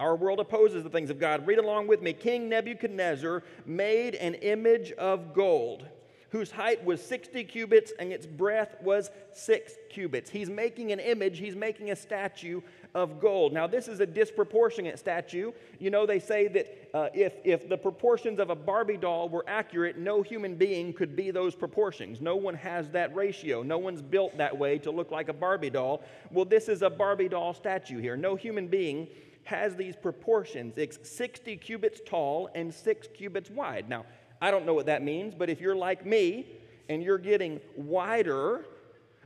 Our 0.00 0.14
world 0.14 0.38
opposes 0.38 0.84
the 0.84 0.90
things 0.90 1.10
of 1.10 1.18
God. 1.18 1.46
Read 1.46 1.58
along 1.58 1.88
with 1.88 2.02
me. 2.02 2.12
King 2.12 2.48
Nebuchadnezzar 2.48 3.42
made 3.66 4.14
an 4.14 4.34
image 4.34 4.92
of 4.92 5.34
gold 5.34 5.86
whose 6.30 6.50
height 6.50 6.84
was 6.84 7.02
60 7.02 7.44
cubits 7.44 7.92
and 7.98 8.12
its 8.12 8.26
breadth 8.26 8.76
was 8.82 9.10
six 9.32 9.74
cubits. 9.88 10.28
He's 10.28 10.50
making 10.50 10.92
an 10.92 11.00
image, 11.00 11.38
he's 11.38 11.56
making 11.56 11.90
a 11.90 11.96
statue 11.96 12.60
of 12.94 13.20
gold. 13.20 13.52
Now, 13.52 13.66
this 13.66 13.88
is 13.88 14.00
a 14.00 14.06
disproportionate 14.06 14.98
statue. 14.98 15.52
You 15.78 15.90
know, 15.90 16.06
they 16.06 16.18
say 16.18 16.48
that 16.48 16.88
uh, 16.94 17.08
if, 17.14 17.34
if 17.44 17.68
the 17.68 17.76
proportions 17.76 18.40
of 18.40 18.50
a 18.50 18.54
Barbie 18.54 18.96
doll 18.96 19.28
were 19.28 19.44
accurate, 19.46 19.96
no 19.98 20.22
human 20.22 20.54
being 20.54 20.92
could 20.92 21.16
be 21.16 21.30
those 21.30 21.54
proportions. 21.54 22.20
No 22.20 22.36
one 22.36 22.54
has 22.54 22.88
that 22.90 23.14
ratio. 23.14 23.62
No 23.62 23.78
one's 23.78 24.02
built 24.02 24.36
that 24.38 24.56
way 24.56 24.78
to 24.78 24.90
look 24.90 25.10
like 25.10 25.28
a 25.28 25.34
Barbie 25.34 25.70
doll. 25.70 26.02
Well, 26.30 26.44
this 26.44 26.68
is 26.68 26.82
a 26.82 26.90
Barbie 26.90 27.28
doll 27.28 27.54
statue 27.54 28.00
here. 28.00 28.16
No 28.16 28.36
human 28.36 28.68
being 28.68 29.08
has 29.44 29.76
these 29.76 29.96
proportions. 29.96 30.76
It's 30.76 30.98
60 31.08 31.56
cubits 31.56 32.02
tall 32.04 32.50
and 32.54 32.72
6 32.72 33.08
cubits 33.14 33.48
wide. 33.50 33.88
Now, 33.88 34.04
I 34.40 34.50
don't 34.50 34.66
know 34.66 34.74
what 34.74 34.86
that 34.86 35.02
means, 35.02 35.34
but 35.34 35.50
if 35.50 35.60
you're 35.60 35.76
like 35.76 36.06
me 36.06 36.46
and 36.88 37.02
you're 37.02 37.18
getting 37.18 37.60
wider, 37.76 38.66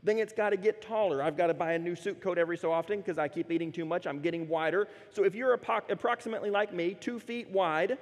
then 0.02 0.18
it's 0.18 0.32
got 0.32 0.50
to 0.50 0.56
get 0.56 0.82
taller. 0.82 1.22
I've 1.22 1.36
got 1.36 1.46
to 1.48 1.54
buy 1.54 1.72
a 1.72 1.78
new 1.78 1.94
suit 1.94 2.20
coat 2.20 2.38
every 2.38 2.56
so 2.56 2.72
often 2.72 2.98
because 2.98 3.18
I 3.18 3.28
keep 3.28 3.50
eating 3.50 3.70
too 3.70 3.84
much. 3.84 4.06
I'm 4.06 4.20
getting 4.20 4.48
wider. 4.48 4.88
So 5.10 5.24
if 5.24 5.34
you're 5.34 5.52
approximately 5.52 6.50
like 6.50 6.72
me, 6.72 6.96
two 6.98 7.20
feet 7.20 7.48
wide, 7.50 7.98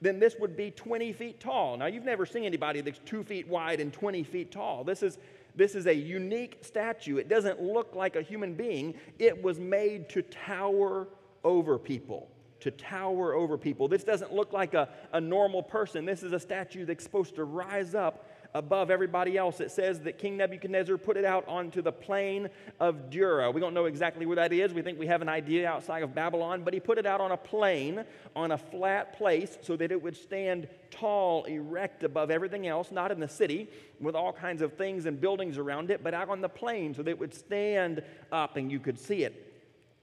then 0.00 0.18
this 0.18 0.36
would 0.40 0.56
be 0.56 0.70
20 0.70 1.12
feet 1.12 1.40
tall. 1.40 1.76
Now, 1.76 1.86
you've 1.86 2.04
never 2.04 2.26
seen 2.26 2.44
anybody 2.44 2.80
that's 2.80 3.00
two 3.04 3.22
feet 3.22 3.48
wide 3.48 3.80
and 3.80 3.92
20 3.92 4.24
feet 4.24 4.50
tall. 4.50 4.82
This 4.82 5.02
is, 5.02 5.18
this 5.54 5.74
is 5.74 5.86
a 5.86 5.94
unique 5.94 6.58
statue. 6.62 7.16
It 7.16 7.28
doesn't 7.28 7.62
look 7.62 7.94
like 7.94 8.16
a 8.16 8.22
human 8.22 8.54
being, 8.54 8.94
it 9.18 9.40
was 9.40 9.58
made 9.58 10.08
to 10.10 10.22
tower 10.22 11.08
over 11.44 11.78
people 11.78 12.28
to 12.66 12.72
tower 12.72 13.32
over 13.32 13.56
people. 13.56 13.86
This 13.86 14.02
doesn't 14.02 14.32
look 14.32 14.52
like 14.52 14.74
a, 14.74 14.88
a 15.12 15.20
normal 15.20 15.62
person. 15.62 16.04
This 16.04 16.24
is 16.24 16.32
a 16.32 16.40
statue 16.40 16.84
that's 16.84 17.04
supposed 17.04 17.36
to 17.36 17.44
rise 17.44 17.94
up 17.94 18.28
above 18.54 18.90
everybody 18.90 19.36
else. 19.36 19.60
It 19.60 19.70
says 19.70 20.00
that 20.00 20.18
King 20.18 20.36
Nebuchadnezzar 20.38 20.96
put 20.96 21.16
it 21.16 21.24
out 21.24 21.46
onto 21.46 21.80
the 21.80 21.92
plain 21.92 22.48
of 22.80 23.08
Dura. 23.08 23.50
We 23.52 23.60
don't 23.60 23.74
know 23.74 23.84
exactly 23.84 24.26
where 24.26 24.36
that 24.36 24.52
is. 24.52 24.74
We 24.74 24.82
think 24.82 24.98
we 24.98 25.06
have 25.06 25.22
an 25.22 25.28
idea 25.28 25.68
outside 25.68 26.02
of 26.02 26.12
Babylon, 26.12 26.62
but 26.64 26.74
he 26.74 26.80
put 26.80 26.98
it 26.98 27.06
out 27.06 27.20
on 27.20 27.30
a 27.30 27.36
plain, 27.36 28.04
on 28.34 28.50
a 28.50 28.58
flat 28.58 29.16
place, 29.16 29.58
so 29.62 29.76
that 29.76 29.92
it 29.92 30.02
would 30.02 30.16
stand 30.16 30.68
tall, 30.90 31.44
erect 31.44 32.02
above 32.02 32.30
everything 32.32 32.66
else, 32.66 32.90
not 32.90 33.12
in 33.12 33.20
the 33.20 33.28
city 33.28 33.68
with 34.00 34.16
all 34.16 34.32
kinds 34.32 34.60
of 34.60 34.72
things 34.72 35.06
and 35.06 35.20
buildings 35.20 35.56
around 35.56 35.90
it, 35.90 36.02
but 36.02 36.14
out 36.14 36.30
on 36.30 36.40
the 36.40 36.48
plain 36.48 36.94
so 36.94 37.02
that 37.02 37.10
it 37.10 37.18
would 37.18 37.34
stand 37.34 38.02
up 38.32 38.56
and 38.56 38.72
you 38.72 38.80
could 38.80 38.98
see 38.98 39.22
it 39.22 39.44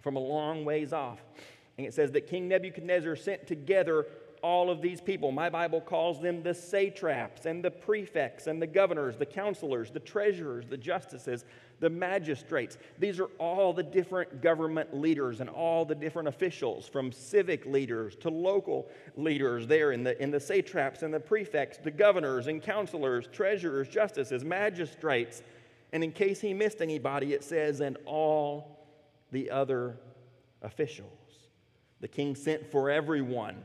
from 0.02 0.18
a 0.18 0.20
long 0.20 0.66
ways 0.66 0.92
off. 0.94 1.24
And 1.78 1.88
it 1.88 1.94
says 1.94 2.12
that 2.12 2.28
King 2.28 2.48
Nebuchadnezzar 2.48 3.16
sent 3.16 3.48
together 3.48 4.06
all 4.44 4.70
of 4.70 4.82
these 4.82 5.00
people. 5.00 5.32
My 5.32 5.50
Bible 5.50 5.80
calls 5.80 6.22
them 6.22 6.44
the 6.44 6.54
satraps 6.54 7.46
and 7.46 7.64
the 7.64 7.72
prefects 7.72 8.48
and 8.48 8.62
the 8.62 8.68
governors, 8.68 9.16
the 9.16 9.26
counselors, 9.26 9.90
the 9.90 10.02
treasurers, 10.02 10.66
the 10.68 10.78
justices, 10.78 11.46
the 11.80 11.90
magistrates. 11.90 12.78
These 13.00 13.22
are 13.22 13.30
all 13.40 13.74
the 13.74 13.84
different 13.84 14.42
government 14.42 14.94
leaders 14.94 15.40
and 15.40 15.50
all 15.50 15.86
the 15.86 15.96
different 15.96 16.28
officials, 16.28 16.88
from 16.88 17.12
civic 17.12 17.66
leaders 17.66 18.16
to 18.18 18.30
local 18.30 18.90
leaders 19.16 19.66
there 19.66 19.94
in 19.94 20.04
the, 20.04 20.22
in 20.22 20.30
the 20.30 20.40
satraps 20.40 21.04
and 21.04 21.14
the 21.14 21.20
prefects, 21.20 21.78
the 21.78 21.92
governors 21.92 22.48
and 22.48 22.62
counselors, 22.62 23.28
treasurers, 23.32 23.88
justices, 23.88 24.44
magistrates. 24.44 25.42
And 25.94 26.04
in 26.04 26.12
case 26.12 26.42
he 26.42 26.54
missed 26.54 26.82
anybody, 26.82 27.34
it 27.34 27.46
says, 27.46 27.80
and 27.80 27.98
all 28.06 28.86
the 29.32 29.50
other 29.50 29.96
officials. 30.62 31.23
The 32.04 32.10
king 32.10 32.36
sent 32.36 32.70
for 32.70 32.90
everyone 32.90 33.56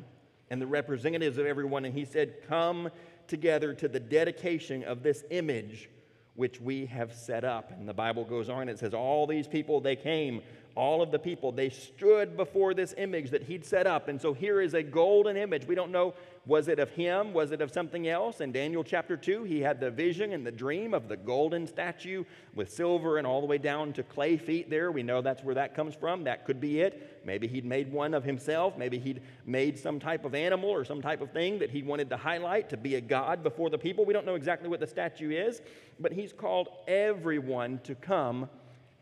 and 0.49 0.63
the 0.63 0.67
representatives 0.69 1.39
of 1.39 1.47
everyone, 1.47 1.85
and 1.85 1.93
he 1.93 2.05
said, 2.05 2.35
Come 2.47 2.89
together 3.27 3.75
to 3.75 3.89
the 3.89 3.99
dedication 3.99 4.85
of 4.85 5.03
this 5.03 5.25
image 5.31 5.91
which 6.37 6.61
we 6.61 6.87
have 6.87 7.13
set 7.13 7.43
up. 7.43 7.73
And 7.73 7.89
the 7.89 7.93
Bible 7.93 8.25
goes 8.25 8.49
on, 8.49 8.69
it 8.69 8.79
says, 8.79 8.95
All 8.95 9.27
these 9.27 9.49
people, 9.49 9.81
they 9.81 9.97
came 9.97 10.43
all 10.77 11.03
of 11.03 11.11
the 11.11 11.19
people, 11.19 11.51
they 11.51 11.69
stood 11.69 12.37
before 12.37 12.75
this 12.75 12.95
image 12.97 13.31
that 13.31 13.43
he'd 13.43 13.65
set 13.65 13.89
up. 13.89 14.07
And 14.07 14.23
so 14.23 14.33
here 14.33 14.61
is 14.61 14.75
a 14.75 14.85
golden 14.85 15.37
image. 15.37 15.67
We 15.67 15.75
don't 15.75 15.91
know, 15.91 16.15
was 16.49 16.69
it 16.69 16.79
of 16.79 16.89
him? 16.89 17.35
Was 17.35 17.53
it 17.53 17.61
of 17.61 17.71
something 17.71 18.09
else? 18.09 18.41
In 18.41 18.53
Daniel 18.53 18.83
chapter 18.83 19.19
2, 19.19 19.45
he 19.45 19.61
had 19.61 19.81
the 19.81 19.91
vision 19.91 20.33
and 20.33 20.47
the 20.47 20.51
dream 20.51 20.95
of 20.95 21.07
the 21.07 21.17
golden 21.17 21.67
statue 21.67 22.25
with 22.55 22.73
silver 22.73 23.19
and 23.19 23.27
all 23.27 23.43
the 23.43 23.47
way 23.47 23.59
down 23.59 23.93
to 23.93 24.03
clay 24.03 24.39
feet 24.39 24.71
there. 24.71 24.91
We 24.91 25.03
know 25.03 25.21
that's 25.21 25.45
where 25.45 25.55
that 25.57 25.77
comes 25.77 25.95
from. 25.95 26.25
That 26.25 26.47
could 26.47 26.59
be 26.59 26.81
it. 26.81 27.21
Maybe 27.27 27.47
he'd 27.47 27.67
made 27.67 27.93
one 27.93 28.15
of 28.15 28.25
himself. 28.25 28.79
Maybe 28.79 28.99
he'd 28.99 29.21
made 29.45 29.79
some 29.79 30.01
type 30.01 30.25
of 30.25 30.35
animal 30.35 30.71
or 30.71 30.87
some 30.87 31.03
type 31.03 31.21
of 31.21 31.33
thing 31.33 31.59
that 31.59 31.69
he 31.69 31.83
wanted 31.83 32.09
to 32.09 32.17
highlight 32.17 32.71
to 32.71 32.79
be 32.79 32.95
a 32.95 33.01
god 33.03 33.43
before 33.43 33.69
the 33.69 33.77
people. 33.77 34.07
We 34.07 34.15
don't 34.15 34.25
know 34.25 34.35
exactly 34.35 34.71
what 34.71 34.81
the 34.81 34.87
statue 34.87 35.31
is, 35.31 35.61
but 36.01 36.13
he's 36.13 36.33
called 36.33 36.71
everyone 36.89 37.79
to 37.85 37.95
come 37.95 38.49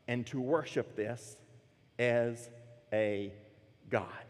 and 0.09 0.27
to 0.27 0.41
worship 0.41 0.97
this 0.97 1.37
as 1.97 2.51
a 2.93 3.33
God. 3.89 4.26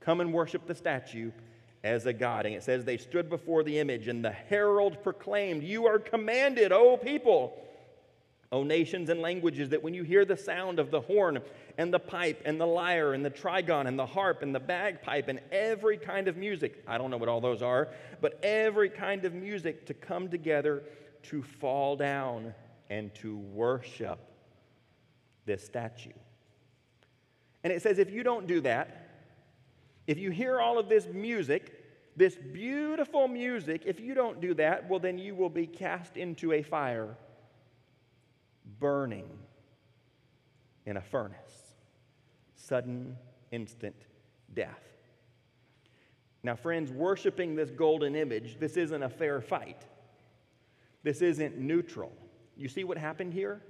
Come 0.00 0.20
and 0.20 0.32
worship 0.32 0.66
the 0.66 0.74
statue 0.74 1.30
as 1.84 2.06
a 2.06 2.12
God. 2.12 2.46
And 2.46 2.54
it 2.54 2.62
says 2.62 2.84
they 2.84 2.96
stood 2.96 3.28
before 3.28 3.62
the 3.62 3.78
image, 3.78 4.08
and 4.08 4.24
the 4.24 4.30
herald 4.30 5.02
proclaimed, 5.02 5.62
You 5.62 5.86
are 5.86 5.98
commanded, 5.98 6.72
O 6.72 6.96
people, 6.96 7.56
O 8.52 8.62
nations 8.62 9.08
and 9.10 9.20
languages, 9.20 9.68
that 9.70 9.82
when 9.82 9.94
you 9.94 10.02
hear 10.02 10.24
the 10.24 10.36
sound 10.36 10.78
of 10.78 10.90
the 10.90 11.00
horn 11.00 11.40
and 11.78 11.92
the 11.94 11.98
pipe 11.98 12.42
and 12.44 12.60
the 12.60 12.66
lyre 12.66 13.14
and 13.14 13.24
the 13.24 13.30
trigon 13.30 13.86
and 13.86 13.98
the 13.98 14.06
harp 14.06 14.42
and 14.42 14.54
the 14.54 14.60
bagpipe 14.60 15.28
and 15.28 15.40
every 15.52 15.96
kind 15.96 16.28
of 16.28 16.36
music, 16.36 16.82
I 16.86 16.98
don't 16.98 17.10
know 17.10 17.16
what 17.16 17.28
all 17.28 17.40
those 17.40 17.62
are, 17.62 17.88
but 18.20 18.38
every 18.42 18.90
kind 18.90 19.24
of 19.24 19.34
music 19.34 19.86
to 19.86 19.94
come 19.94 20.28
together 20.28 20.82
to 21.24 21.42
fall 21.42 21.96
down 21.96 22.54
and 22.88 23.14
to 23.16 23.36
worship 23.36 24.18
this 25.46 25.64
statue. 25.64 26.10
And 27.62 27.72
it 27.72 27.82
says 27.82 27.98
if 27.98 28.10
you 28.10 28.22
don't 28.22 28.46
do 28.46 28.60
that, 28.62 29.09
if 30.10 30.18
you 30.18 30.30
hear 30.30 30.60
all 30.60 30.78
of 30.78 30.88
this 30.88 31.06
music, 31.06 31.84
this 32.16 32.36
beautiful 32.36 33.28
music, 33.28 33.82
if 33.86 34.00
you 34.00 34.14
don't 34.14 34.40
do 34.40 34.54
that, 34.54 34.88
well, 34.88 34.98
then 34.98 35.18
you 35.18 35.34
will 35.34 35.48
be 35.48 35.66
cast 35.66 36.16
into 36.16 36.52
a 36.52 36.62
fire 36.62 37.16
burning 38.78 39.28
in 40.86 40.96
a 40.96 41.00
furnace. 41.00 41.74
Sudden, 42.56 43.16
instant 43.52 43.96
death. 44.52 44.82
Now, 46.42 46.56
friends, 46.56 46.90
worshiping 46.90 47.54
this 47.54 47.70
golden 47.70 48.16
image, 48.16 48.58
this 48.58 48.76
isn't 48.76 49.02
a 49.02 49.08
fair 49.08 49.40
fight. 49.40 49.84
This 51.02 51.22
isn't 51.22 51.58
neutral. 51.58 52.12
You 52.56 52.68
see 52.68 52.84
what 52.84 52.98
happened 52.98 53.32
here? 53.32 53.62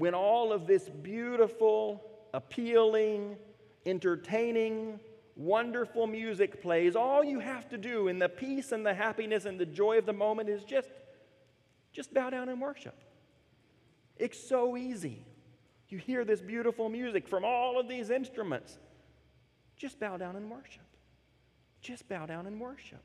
when 0.00 0.14
all 0.14 0.50
of 0.50 0.66
this 0.66 0.88
beautiful, 0.88 2.02
appealing, 2.32 3.36
entertaining, 3.84 4.98
wonderful 5.40 6.06
music 6.06 6.60
plays, 6.60 6.94
all 6.94 7.24
you 7.24 7.40
have 7.40 7.68
to 7.70 7.78
do 7.78 8.08
in 8.08 8.18
the 8.18 8.28
peace 8.28 8.72
and 8.72 8.84
the 8.84 8.92
happiness 8.92 9.46
and 9.46 9.58
the 9.58 9.66
joy 9.66 9.96
of 9.96 10.04
the 10.04 10.12
moment 10.12 10.48
is 10.48 10.62
just, 10.62 10.90
just 11.92 12.12
bow 12.12 12.28
down 12.28 12.48
and 12.48 12.60
worship. 12.60 12.94
It's 14.18 14.38
so 14.38 14.76
easy. 14.76 15.24
You 15.88 15.98
hear 15.98 16.24
this 16.24 16.42
beautiful 16.42 16.90
music 16.90 17.26
from 17.26 17.44
all 17.44 17.80
of 17.80 17.88
these 17.88 18.10
instruments. 18.10 18.78
Just 19.76 19.98
bow 19.98 20.18
down 20.18 20.36
and 20.36 20.50
worship. 20.50 20.82
Just 21.80 22.06
bow 22.06 22.26
down 22.26 22.46
and 22.46 22.60
worship. 22.60 23.02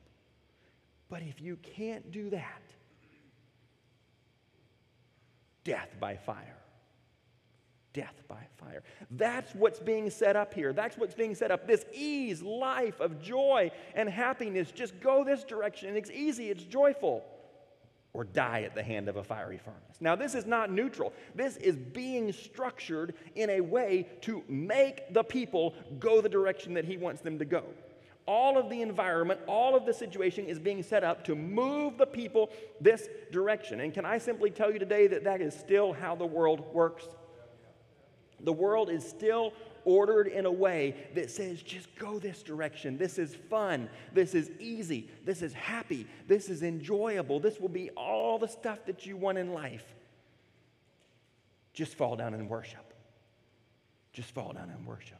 But 1.07 1.21
if 1.21 1.39
you 1.41 1.55
can't 1.57 2.11
do 2.11 2.29
that, 2.31 2.61
death 5.63 5.89
by 5.99 6.17
fire 6.17 6.57
death 7.95 8.21
by 8.27 8.45
fire. 8.57 8.83
That's 9.11 9.55
what's 9.55 9.79
being 9.79 10.09
set 10.09 10.35
up 10.35 10.53
here. 10.53 10.73
That's 10.73 10.97
what's 10.97 11.15
being 11.15 11.33
set 11.33 11.49
up. 11.49 11.65
This 11.65 11.85
ease, 11.93 12.43
life 12.43 12.99
of 12.99 13.21
joy 13.21 13.71
and 13.95 14.09
happiness. 14.09 14.71
Just 14.71 14.99
go 14.99 15.23
this 15.23 15.43
direction. 15.45 15.95
It's 15.95 16.11
easy, 16.11 16.49
it's 16.51 16.63
joyful. 16.63 17.23
Or 18.13 18.25
die 18.25 18.61
at 18.61 18.75
the 18.75 18.83
hand 18.83 19.09
of 19.09 19.15
a 19.15 19.23
fiery 19.23 19.57
furnace. 19.57 19.97
Now, 19.99 20.15
this 20.15 20.35
is 20.35 20.45
not 20.45 20.71
neutral. 20.71 21.13
This 21.33 21.57
is 21.57 21.75
being 21.75 22.31
structured 22.31 23.13
in 23.35 23.49
a 23.49 23.61
way 23.61 24.07
to 24.21 24.43
make 24.47 25.13
the 25.13 25.23
people 25.23 25.73
go 25.99 26.21
the 26.21 26.29
direction 26.29 26.73
that 26.75 26.85
he 26.85 26.97
wants 26.97 27.21
them 27.21 27.39
to 27.39 27.45
go. 27.45 27.63
All 28.25 28.57
of 28.57 28.69
the 28.69 28.81
environment, 28.81 29.39
all 29.47 29.75
of 29.75 29.85
the 29.85 29.93
situation 29.93 30.45
is 30.45 30.59
being 30.59 30.81
set 30.81 31.03
up 31.03 31.23
to 31.25 31.35
move 31.35 31.97
the 31.97 32.07
people 32.07 32.49
this 32.81 33.07
direction. 33.31 33.81
And 33.81 33.93
can 33.93 34.05
I 34.05 34.17
simply 34.17 34.49
tell 34.49 34.71
you 34.71 34.79
today 34.79 35.07
that 35.07 35.25
that 35.25 35.41
is 35.41 35.53
still 35.53 35.93
how 35.93 36.15
the 36.15 36.25
world 36.25 36.73
works? 36.73 37.07
The 38.45 38.53
world 38.53 38.89
is 38.89 39.07
still 39.07 39.53
ordered 39.83 40.27
in 40.27 40.45
a 40.45 40.51
way 40.51 40.95
that 41.13 41.29
says, 41.29 41.61
just 41.61 41.93
go 41.95 42.17
this 42.19 42.41
direction. 42.41 42.97
This 42.97 43.19
is 43.19 43.35
fun. 43.35 43.89
This 44.13 44.33
is 44.33 44.49
easy. 44.59 45.09
This 45.23 45.41
is 45.41 45.53
happy. 45.53 46.07
This 46.27 46.49
is 46.49 46.63
enjoyable. 46.63 47.39
This 47.39 47.59
will 47.59 47.69
be 47.69 47.89
all 47.91 48.39
the 48.39 48.47
stuff 48.47 48.79
that 48.87 49.05
you 49.05 49.15
want 49.15 49.37
in 49.37 49.53
life. 49.53 49.85
Just 51.73 51.95
fall 51.95 52.15
down 52.15 52.33
and 52.33 52.49
worship. 52.49 52.93
Just 54.13 54.31
fall 54.31 54.53
down 54.53 54.69
and 54.69 54.87
worship. 54.87 55.19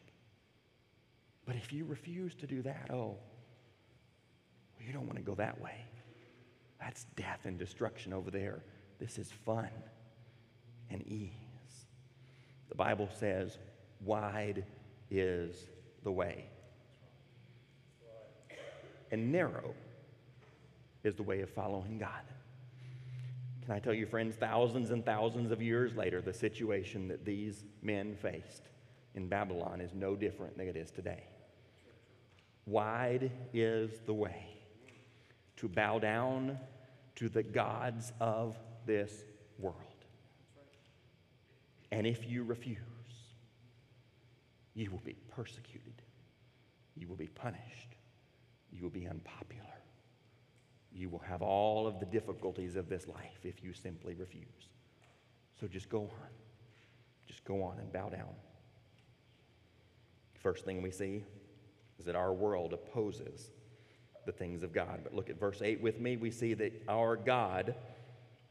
But 1.45 1.55
if 1.55 1.71
you 1.71 1.85
refuse 1.85 2.33
to 2.35 2.47
do 2.47 2.61
that, 2.63 2.89
oh, 2.91 3.17
you 4.79 4.93
don't 4.93 5.05
want 5.05 5.17
to 5.17 5.23
go 5.23 5.35
that 5.35 5.61
way. 5.61 5.85
That's 6.79 7.05
death 7.15 7.41
and 7.45 7.57
destruction 7.57 8.13
over 8.13 8.31
there. 8.31 8.63
This 8.99 9.17
is 9.17 9.31
fun 9.45 9.69
and 10.89 11.05
ease. 11.07 11.33
The 12.69 12.75
Bible 12.75 13.09
says, 13.17 13.57
wide 14.01 14.65
is 15.09 15.67
the 16.03 16.11
way, 16.11 16.45
and 19.11 19.31
narrow 19.31 19.73
is 21.03 21.15
the 21.15 21.23
way 21.23 21.41
of 21.41 21.49
following 21.49 21.97
God. 21.97 22.09
Can 23.63 23.73
I 23.73 23.79
tell 23.79 23.93
you, 23.93 24.05
friends, 24.05 24.35
thousands 24.35 24.91
and 24.91 25.03
thousands 25.05 25.51
of 25.51 25.61
years 25.61 25.95
later, 25.95 26.21
the 26.21 26.33
situation 26.33 27.07
that 27.07 27.25
these 27.25 27.63
men 27.81 28.15
faced 28.15 28.69
in 29.15 29.27
Babylon 29.27 29.81
is 29.81 29.93
no 29.93 30.15
different 30.15 30.57
than 30.57 30.67
it 30.67 30.75
is 30.75 30.91
today. 30.91 31.23
Wide 32.67 33.31
is 33.53 33.91
the 34.05 34.13
way 34.13 34.45
to 35.57 35.67
bow 35.67 35.99
down 35.99 36.59
to 37.15 37.29
the 37.29 37.41
gods 37.43 38.11
of 38.19 38.57
this 38.85 39.23
world. 39.57 39.94
And 41.95 42.05
if 42.05 42.29
you 42.29 42.43
refuse, 42.43 42.77
you 44.73 44.91
will 44.91 45.01
be 45.05 45.15
persecuted, 45.29 46.01
you 46.93 47.07
will 47.07 47.15
be 47.15 47.27
punished, 47.27 47.95
you 48.69 48.83
will 48.83 48.89
be 48.89 49.07
unpopular. 49.07 49.63
You 50.91 51.07
will 51.07 51.23
have 51.25 51.41
all 51.41 51.87
of 51.87 52.01
the 52.01 52.05
difficulties 52.05 52.75
of 52.75 52.89
this 52.89 53.07
life 53.07 53.39
if 53.45 53.63
you 53.63 53.71
simply 53.71 54.13
refuse. 54.13 54.67
So 55.57 55.67
just 55.67 55.87
go 55.87 56.01
on. 56.01 56.29
Just 57.27 57.45
go 57.45 57.63
on 57.63 57.79
and 57.79 57.91
bow 57.93 58.09
down. 58.09 58.35
First 60.43 60.65
thing 60.65 60.81
we 60.81 60.91
see 60.91 61.23
is 61.97 62.03
that 62.05 62.15
our 62.15 62.33
world 62.33 62.73
opposes 62.73 63.51
the 64.25 64.33
things 64.33 64.63
of 64.63 64.73
God. 64.73 64.99
But 65.01 65.13
look 65.13 65.29
at 65.29 65.39
verse 65.39 65.61
8 65.61 65.79
with 65.79 66.01
me. 66.01 66.17
We 66.17 66.31
see 66.31 66.55
that 66.55 66.73
our 66.89 67.15
God 67.15 67.73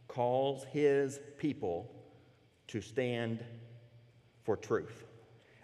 calls 0.08 0.64
his 0.72 1.20
people 1.36 1.90
to 2.68 2.80
stand 2.80 3.44
for 4.44 4.56
truth. 4.56 5.04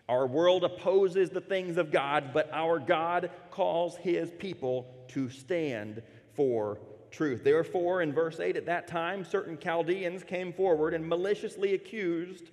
Our 0.09 0.27
world 0.27 0.65
opposes 0.65 1.31
the 1.31 1.41
things 1.41 1.77
of 1.77 1.93
God, 1.93 2.31
but 2.35 2.51
our 2.53 2.79
God 2.81 3.31
calls 3.51 3.97
his 3.97 4.31
people 4.31 4.93
to 5.09 5.31
stand 5.31 6.03
for 6.35 6.79
truth. 7.11 7.45
Therefore, 7.45 8.03
in 8.03 8.13
verse 8.13 8.41
8, 8.41 8.57
at 8.57 8.67
that 8.67 8.89
time, 8.89 9.25
certain 9.25 9.59
Chaldeans 9.59 10.25
came 10.25 10.53
forward 10.53 10.95
and 10.95 11.09
maliciously 11.09 11.75
accused 11.75 12.51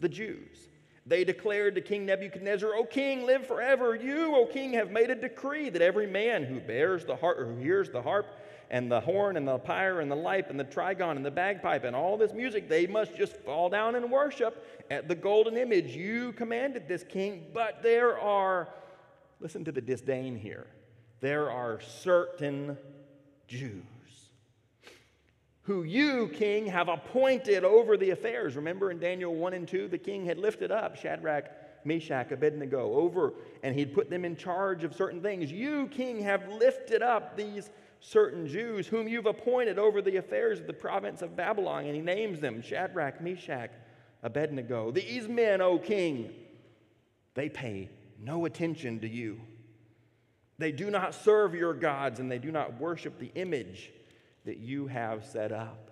the 0.00 0.08
Jews. 0.08 0.68
They 1.06 1.24
declared 1.24 1.74
to 1.76 1.80
King 1.80 2.06
Nebuchadnezzar, 2.06 2.74
O 2.74 2.84
king, 2.84 3.24
live 3.24 3.46
forever. 3.46 3.94
You, 3.94 4.34
O 4.36 4.46
king, 4.46 4.72
have 4.74 4.90
made 4.90 5.10
a 5.10 5.14
decree 5.14 5.70
that 5.70 5.82
every 5.82 6.06
man 6.06 6.44
who 6.44 6.60
bears 6.60 7.04
the 7.04 7.16
harp, 7.16 7.38
or 7.38 7.46
who 7.46 7.56
hears 7.56 7.90
the 7.90 8.02
harp 8.02 8.26
and 8.70 8.90
the 8.90 9.00
horn 9.00 9.36
and 9.36 9.46
the 9.46 9.56
lyre 9.56 10.00
and 10.00 10.10
the 10.10 10.16
pipe 10.16 10.48
and 10.48 10.58
the 10.58 10.64
trigon 10.64 11.16
and 11.16 11.26
the 11.26 11.30
bagpipe 11.30 11.84
and 11.84 11.96
all 11.96 12.16
this 12.16 12.32
music, 12.32 12.68
they 12.68 12.86
must 12.86 13.16
just 13.16 13.36
fall 13.38 13.68
down 13.68 13.96
and 13.96 14.10
worship 14.10 14.64
at 14.90 15.08
the 15.08 15.14
golden 15.14 15.56
image. 15.56 15.96
You 15.96 16.32
commanded 16.32 16.86
this 16.86 17.02
king, 17.02 17.46
but 17.52 17.82
there 17.82 18.18
are, 18.18 18.68
listen 19.40 19.64
to 19.64 19.72
the 19.72 19.80
disdain 19.80 20.36
here, 20.36 20.68
there 21.20 21.50
are 21.50 21.80
certain 21.80 22.78
Jews, 23.48 23.82
who 25.62 25.82
you, 25.82 26.28
king, 26.28 26.66
have 26.66 26.88
appointed 26.88 27.64
over 27.64 27.96
the 27.96 28.10
affairs. 28.10 28.54
Remember 28.54 28.90
in 28.90 29.00
Daniel 29.00 29.34
1 29.34 29.52
and 29.52 29.66
2, 29.66 29.88
the 29.88 29.98
king 29.98 30.24
had 30.24 30.38
lifted 30.38 30.70
up 30.70 30.96
Shadrach, 30.96 31.50
Meshach, 31.84 32.30
Abednego 32.30 32.94
over, 32.94 33.32
and 33.62 33.74
he'd 33.74 33.94
put 33.94 34.10
them 34.10 34.24
in 34.24 34.36
charge 34.36 34.84
of 34.84 34.94
certain 34.94 35.20
things. 35.20 35.50
You, 35.50 35.88
king, 35.88 36.22
have 36.22 36.48
lifted 36.48 37.02
up 37.02 37.36
these 37.36 37.70
certain 38.00 38.46
Jews 38.46 38.86
whom 38.86 39.06
you've 39.06 39.26
appointed 39.26 39.78
over 39.78 40.02
the 40.02 40.16
affairs 40.16 40.58
of 40.58 40.66
the 40.66 40.72
province 40.72 41.22
of 41.22 41.36
Babylon. 41.36 41.86
And 41.86 41.94
he 41.94 42.00
names 42.00 42.40
them 42.40 42.62
Shadrach, 42.62 43.20
Meshach, 43.20 43.70
Abednego. 44.22 44.90
These 44.90 45.28
men, 45.28 45.60
O 45.60 45.78
king, 45.78 46.30
they 47.34 47.48
pay 47.48 47.90
no 48.18 48.46
attention 48.46 49.00
to 49.00 49.08
you. 49.08 49.40
They 50.58 50.72
do 50.72 50.90
not 50.90 51.14
serve 51.14 51.54
your 51.54 51.72
gods 51.72 52.20
and 52.20 52.30
they 52.30 52.38
do 52.38 52.50
not 52.50 52.78
worship 52.78 53.18
the 53.18 53.30
image 53.34 53.92
that 54.44 54.58
you 54.58 54.86
have 54.88 55.24
set 55.24 55.52
up. 55.52 55.90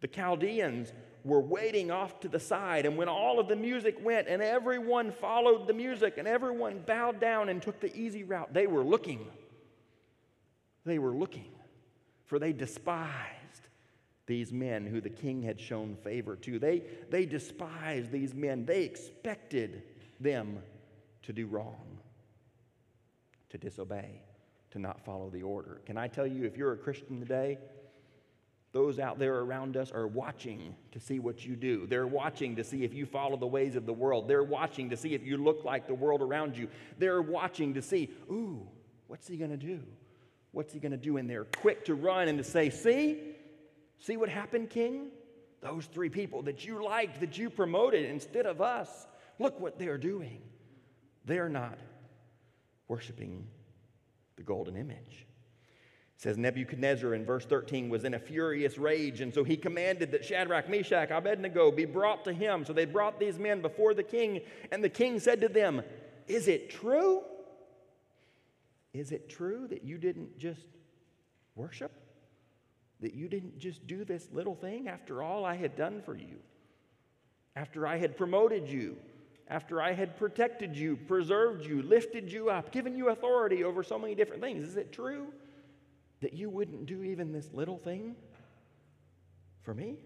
The 0.00 0.08
Chaldeans 0.08 0.92
were 1.24 1.40
waiting 1.40 1.90
off 1.90 2.20
to 2.20 2.28
the 2.28 2.40
side, 2.40 2.86
and 2.86 2.96
when 2.96 3.08
all 3.08 3.38
of 3.38 3.48
the 3.48 3.56
music 3.56 3.98
went 4.02 4.26
and 4.26 4.40
everyone 4.40 5.12
followed 5.12 5.66
the 5.66 5.74
music 5.74 6.16
and 6.16 6.26
everyone 6.26 6.82
bowed 6.86 7.20
down 7.20 7.50
and 7.50 7.60
took 7.60 7.78
the 7.80 7.94
easy 7.94 8.24
route, 8.24 8.52
they 8.54 8.66
were 8.66 8.82
looking. 8.82 9.26
They 10.84 10.98
were 10.98 11.14
looking, 11.14 11.52
for 12.26 12.38
they 12.38 12.52
despised 12.52 13.26
these 14.26 14.52
men 14.52 14.86
who 14.86 15.00
the 15.00 15.10
king 15.10 15.42
had 15.42 15.60
shown 15.60 15.96
favor 15.96 16.36
to. 16.36 16.58
They, 16.58 16.82
they 17.10 17.26
despised 17.26 18.10
these 18.10 18.34
men, 18.34 18.64
they 18.64 18.84
expected 18.84 19.82
them 20.20 20.58
to 21.22 21.32
do 21.32 21.46
wrong 21.46 21.98
to 23.50 23.58
disobey, 23.58 24.22
to 24.70 24.78
not 24.78 25.04
follow 25.04 25.28
the 25.28 25.42
order. 25.42 25.80
Can 25.84 25.98
I 25.98 26.08
tell 26.08 26.26
you, 26.26 26.44
if 26.44 26.56
you're 26.56 26.72
a 26.72 26.76
Christian 26.76 27.18
today, 27.18 27.58
those 28.72 29.00
out 29.00 29.18
there 29.18 29.40
around 29.40 29.76
us 29.76 29.90
are 29.90 30.06
watching 30.06 30.76
to 30.92 31.00
see 31.00 31.18
what 31.18 31.44
you 31.44 31.56
do. 31.56 31.86
They're 31.88 32.06
watching 32.06 32.54
to 32.56 32.62
see 32.62 32.84
if 32.84 32.94
you 32.94 33.04
follow 33.04 33.36
the 33.36 33.46
ways 33.46 33.74
of 33.74 33.84
the 33.84 33.92
world. 33.92 34.28
They're 34.28 34.44
watching 34.44 34.90
to 34.90 34.96
see 34.96 35.14
if 35.14 35.24
you 35.24 35.36
look 35.36 35.64
like 35.64 35.88
the 35.88 35.94
world 35.94 36.22
around 36.22 36.56
you. 36.56 36.68
They're 36.96 37.20
watching 37.20 37.74
to 37.74 37.82
see, 37.82 38.10
ooh, 38.30 38.66
what's 39.08 39.26
he 39.26 39.36
going 39.36 39.50
to 39.50 39.56
do? 39.56 39.80
What's 40.52 40.72
he 40.72 40.80
going 40.80 40.92
to 40.92 40.98
do? 40.98 41.16
in 41.16 41.26
they're 41.26 41.44
quick 41.44 41.84
to 41.86 41.94
run 41.94 42.28
and 42.28 42.38
to 42.38 42.44
say, 42.44 42.70
see, 42.70 43.18
see 43.98 44.16
what 44.16 44.28
happened, 44.28 44.70
King? 44.70 45.08
Those 45.60 45.86
three 45.86 46.08
people 46.08 46.42
that 46.42 46.64
you 46.64 46.82
liked, 46.82 47.20
that 47.20 47.38
you 47.38 47.50
promoted 47.50 48.04
instead 48.04 48.46
of 48.46 48.60
us, 48.60 49.06
look 49.38 49.60
what 49.60 49.78
they're 49.78 49.98
doing. 49.98 50.42
They're 51.24 51.48
not 51.48 51.78
worshiping 52.88 53.46
the 54.36 54.42
golden 54.42 54.76
image. 54.76 55.26
It 56.16 56.22
says 56.22 56.36
Nebuchadnezzar 56.36 57.14
in 57.14 57.24
verse 57.24 57.44
13 57.44 57.88
was 57.88 58.04
in 58.04 58.14
a 58.14 58.18
furious 58.18 58.78
rage, 58.78 59.20
and 59.20 59.32
so 59.32 59.44
he 59.44 59.56
commanded 59.56 60.10
that 60.12 60.24
Shadrach, 60.24 60.68
Meshach, 60.68 61.10
Abednego 61.10 61.70
be 61.70 61.84
brought 61.84 62.24
to 62.24 62.32
him. 62.32 62.64
So 62.64 62.72
they 62.72 62.84
brought 62.84 63.20
these 63.20 63.38
men 63.38 63.62
before 63.62 63.94
the 63.94 64.02
king, 64.02 64.40
and 64.72 64.82
the 64.82 64.88
king 64.88 65.20
said 65.20 65.40
to 65.42 65.48
them, 65.48 65.82
Is 66.26 66.48
it 66.48 66.70
true? 66.70 67.22
Is 68.92 69.12
it 69.12 69.28
true 69.28 69.66
that 69.68 69.84
you 69.84 69.98
didn't 69.98 70.38
just 70.38 70.66
worship? 71.54 71.92
That 73.00 73.14
you 73.14 73.28
didn't 73.28 73.58
just 73.58 73.86
do 73.86 74.04
this 74.04 74.28
little 74.32 74.54
thing 74.54 74.88
after 74.88 75.22
all 75.22 75.44
I 75.44 75.56
had 75.56 75.76
done 75.76 76.02
for 76.02 76.16
you? 76.16 76.38
After 77.56 77.86
I 77.86 77.96
had 77.96 78.16
promoted 78.16 78.68
you? 78.68 78.96
after 79.50 79.82
I 79.82 79.92
had 79.92 80.16
protected 80.16 80.76
you, 80.76 80.96
preserved 80.96 81.66
you, 81.66 81.82
lifted 81.82 82.32
you 82.32 82.50
up, 82.50 82.70
given 82.70 82.94
you 82.94 83.08
authority 83.08 83.64
over 83.64 83.82
so 83.82 83.98
many 83.98 84.14
different 84.14 84.40
things. 84.40 84.64
Is 84.64 84.76
it 84.76 84.92
true 84.92 85.26
that 86.20 86.32
you 86.32 86.48
wouldn't 86.48 86.86
do 86.86 87.02
even 87.02 87.32
this 87.32 87.50
little 87.52 87.76
thing 87.76 88.14
for 89.62 89.74
me? 89.74 89.98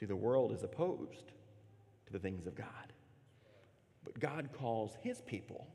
See, 0.00 0.06
the 0.06 0.16
world 0.16 0.52
is 0.52 0.62
opposed 0.62 1.32
to 2.06 2.12
the 2.12 2.18
things 2.18 2.46
of 2.46 2.54
God. 2.54 2.66
But 4.02 4.18
God 4.18 4.48
calls 4.54 4.96
his 5.02 5.20
people 5.20 5.66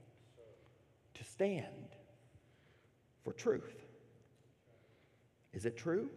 to 1.13 1.23
stand 1.23 1.65
for 3.23 3.33
truth. 3.33 3.85
Is 5.53 5.65
it 5.65 5.77
true? 5.77 6.09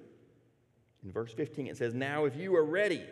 In 1.05 1.13
verse 1.13 1.33
15, 1.33 1.67
it 1.67 1.77
says, 1.77 1.95
Now 1.95 2.25
if 2.25 2.37
you 2.37 2.55
are 2.57 2.65
ready, 2.65 3.03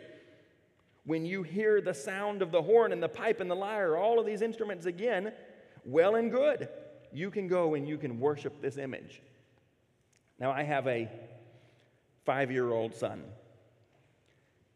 when 1.05 1.25
you 1.25 1.43
hear 1.43 1.81
the 1.81 1.93
sound 1.93 2.41
of 2.41 2.51
the 2.51 2.61
horn 2.61 2.91
and 2.91 3.03
the 3.03 3.09
pipe 3.09 3.39
and 3.39 3.51
the 3.51 3.55
lyre, 3.55 3.97
all 3.97 4.19
of 4.19 4.25
these 4.25 4.41
instruments 4.41 4.85
again, 4.85 5.33
well 5.85 6.15
and 6.15 6.31
good. 6.31 6.69
You 7.11 7.29
can 7.29 7.47
go 7.47 7.75
and 7.75 7.87
you 7.87 7.97
can 7.97 8.19
worship 8.19 8.61
this 8.61 8.77
image. 8.77 9.21
Now, 10.39 10.51
I 10.51 10.63
have 10.63 10.87
a 10.87 11.09
five 12.25 12.51
year 12.51 12.71
old 12.71 12.95
son. 12.95 13.23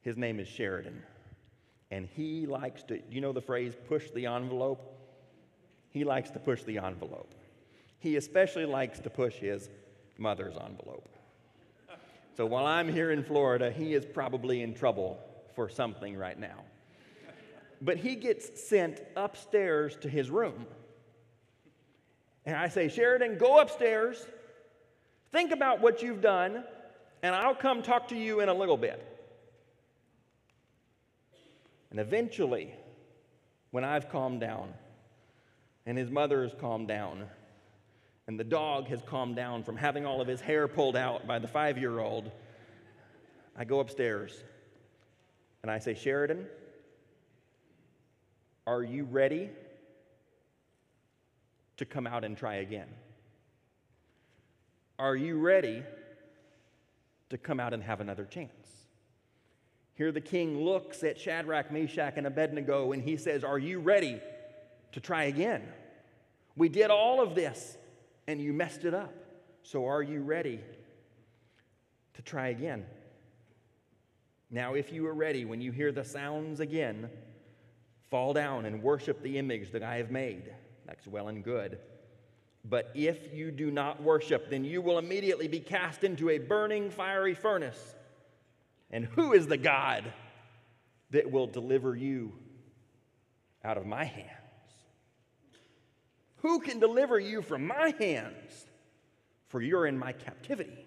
His 0.02 0.18
name 0.18 0.40
is 0.40 0.48
Sheridan. 0.48 1.02
And 1.90 2.08
he 2.16 2.46
likes 2.46 2.84
to, 2.84 3.02
you 3.10 3.22
know 3.22 3.32
the 3.32 3.42
phrase, 3.42 3.74
push 3.88 4.12
the 4.12 4.26
envelope? 4.26 4.94
He 5.98 6.04
likes 6.04 6.30
to 6.30 6.40
push 6.40 6.62
the 6.62 6.78
envelope. 6.78 7.34
He 7.98 8.18
especially 8.18 8.66
likes 8.66 9.00
to 9.00 9.10
push 9.10 9.34
his 9.34 9.68
mother's 10.20 10.56
envelope. 10.56 11.10
So 12.36 12.46
while 12.46 12.68
I'm 12.68 12.88
here 12.88 13.10
in 13.10 13.24
Florida, 13.24 13.72
he 13.72 13.96
is 13.96 14.06
probably 14.06 14.62
in 14.62 14.76
trouble 14.76 15.20
for 15.56 15.68
something 15.68 16.16
right 16.16 16.40
now. 16.40 16.66
But 17.82 17.98
he 17.98 18.14
gets 18.14 18.70
sent 18.70 19.02
upstairs 19.16 19.98
to 20.02 20.08
his 20.08 20.30
room. 20.30 20.68
And 22.46 22.56
I 22.56 22.68
say, 22.68 22.90
Sheridan, 22.90 23.40
go 23.40 23.60
upstairs, 23.60 24.24
think 25.32 25.52
about 25.52 25.82
what 25.82 26.04
you've 26.04 26.22
done, 26.22 26.64
and 27.24 27.34
I'll 27.34 27.56
come 27.56 27.82
talk 27.82 28.10
to 28.10 28.16
you 28.16 28.42
in 28.42 28.50
a 28.50 28.54
little 28.54 28.78
bit. 28.78 29.04
And 31.90 32.00
eventually, 32.00 32.76
when 33.72 33.84
I've 33.84 34.10
calmed 34.10 34.42
down, 34.42 34.76
and 35.88 35.98
his 35.98 36.12
mother 36.12 36.44
has 36.44 36.54
calmed 36.60 36.90
down, 36.90 37.24
and 38.28 38.38
the 38.38 38.44
dog 38.44 38.88
has 38.88 39.02
calmed 39.02 39.38
down 39.38 39.64
from 39.64 39.78
having 39.78 40.06
all 40.06 40.20
of 40.20 40.28
his 40.28 40.42
hair 40.42 40.68
pulled 40.68 40.98
out 40.98 41.26
by 41.26 41.40
the 41.40 41.48
five 41.48 41.78
year 41.78 42.00
old, 42.00 42.30
I 43.56 43.64
go 43.64 43.80
upstairs 43.80 44.44
and 45.64 45.72
I 45.72 45.80
say, 45.80 45.96
Sheridan, 45.96 46.46
are 48.68 48.84
you 48.84 49.06
ready 49.06 49.50
to 51.78 51.86
come 51.86 52.06
out 52.06 52.26
and 52.26 52.38
try 52.38 52.56
again? 52.56 52.90
Are 55.00 55.16
you 55.16 55.40
ready 55.40 55.84
to 57.30 57.38
come 57.38 57.62
out 57.62 57.74
and 57.74 57.82
have 57.82 58.02
another 58.02 58.26
chance? 58.26 58.52
Here 59.94 60.12
the 60.12 60.22
king 60.22 60.66
looks 60.66 61.04
at 61.06 61.18
Shadrach, 61.18 61.72
Meshach, 61.72 62.16
and 62.18 62.28
Abednego 62.28 62.92
and 62.92 63.02
he 63.02 63.16
says, 63.16 63.46
Are 63.46 63.58
you 63.58 63.80
ready 63.80 64.20
to 64.98 65.02
try 65.02 65.26
again? 65.26 65.62
We 66.56 66.70
did 66.70 66.90
all 66.90 67.22
of 67.22 67.36
this 67.36 67.78
and 68.26 68.42
you 68.42 68.52
messed 68.52 68.84
it 68.84 68.96
up. 68.96 69.14
So 69.62 69.86
are 69.86 70.02
you 70.02 70.24
ready 70.24 70.60
to 72.16 72.22
try 72.24 72.48
again? 72.48 72.84
Now, 74.50 74.74
if 74.74 74.92
you 74.92 75.06
are 75.06 75.14
ready, 75.14 75.46
when 75.46 75.62
you 75.62 75.72
hear 75.72 75.92
the 75.92 76.04
sounds 76.04 76.62
again, 76.62 77.12
fall 78.10 78.34
down 78.34 78.66
and 78.66 78.82
worship 78.82 79.22
the 79.22 79.38
image 79.38 79.72
that 79.74 79.84
I 79.84 79.98
have 79.98 80.10
made. 80.10 80.52
That's 80.88 81.06
well 81.06 81.28
and 81.28 81.44
good. 81.44 81.78
But 82.66 82.90
if 82.96 83.32
you 83.32 83.52
do 83.52 83.70
not 83.70 84.02
worship, 84.02 84.50
then 84.50 84.66
you 84.66 84.82
will 84.82 84.98
immediately 84.98 85.48
be 85.48 85.60
cast 85.60 86.04
into 86.04 86.32
a 86.32 86.40
burning 86.40 86.90
fiery 86.90 87.36
furnace. 87.36 87.96
And 88.90 89.06
who 89.06 89.34
is 89.34 89.46
the 89.46 89.58
God 89.58 90.12
that 91.12 91.30
will 91.30 91.46
deliver 91.46 91.96
you 91.96 92.34
out 93.64 93.78
of 93.78 93.86
my 93.86 94.06
hands? 94.06 94.47
Who 96.38 96.60
can 96.60 96.80
deliver 96.80 97.20
you 97.20 97.42
from 97.42 97.68
my 97.68 97.94
hands? 98.00 98.66
For 99.48 99.62
you're 99.62 99.88
in 99.88 99.98
my 99.98 100.12
captivity, 100.12 100.86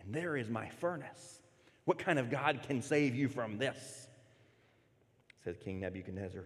and 0.00 0.12
there 0.12 0.36
is 0.36 0.48
my 0.48 0.68
furnace. 0.68 1.40
What 1.84 1.98
kind 1.98 2.18
of 2.18 2.30
God 2.30 2.60
can 2.66 2.82
save 2.82 3.14
you 3.14 3.28
from 3.28 3.58
this? 3.58 4.08
Says 5.44 5.56
King 5.62 5.80
Nebuchadnezzar. 5.80 6.44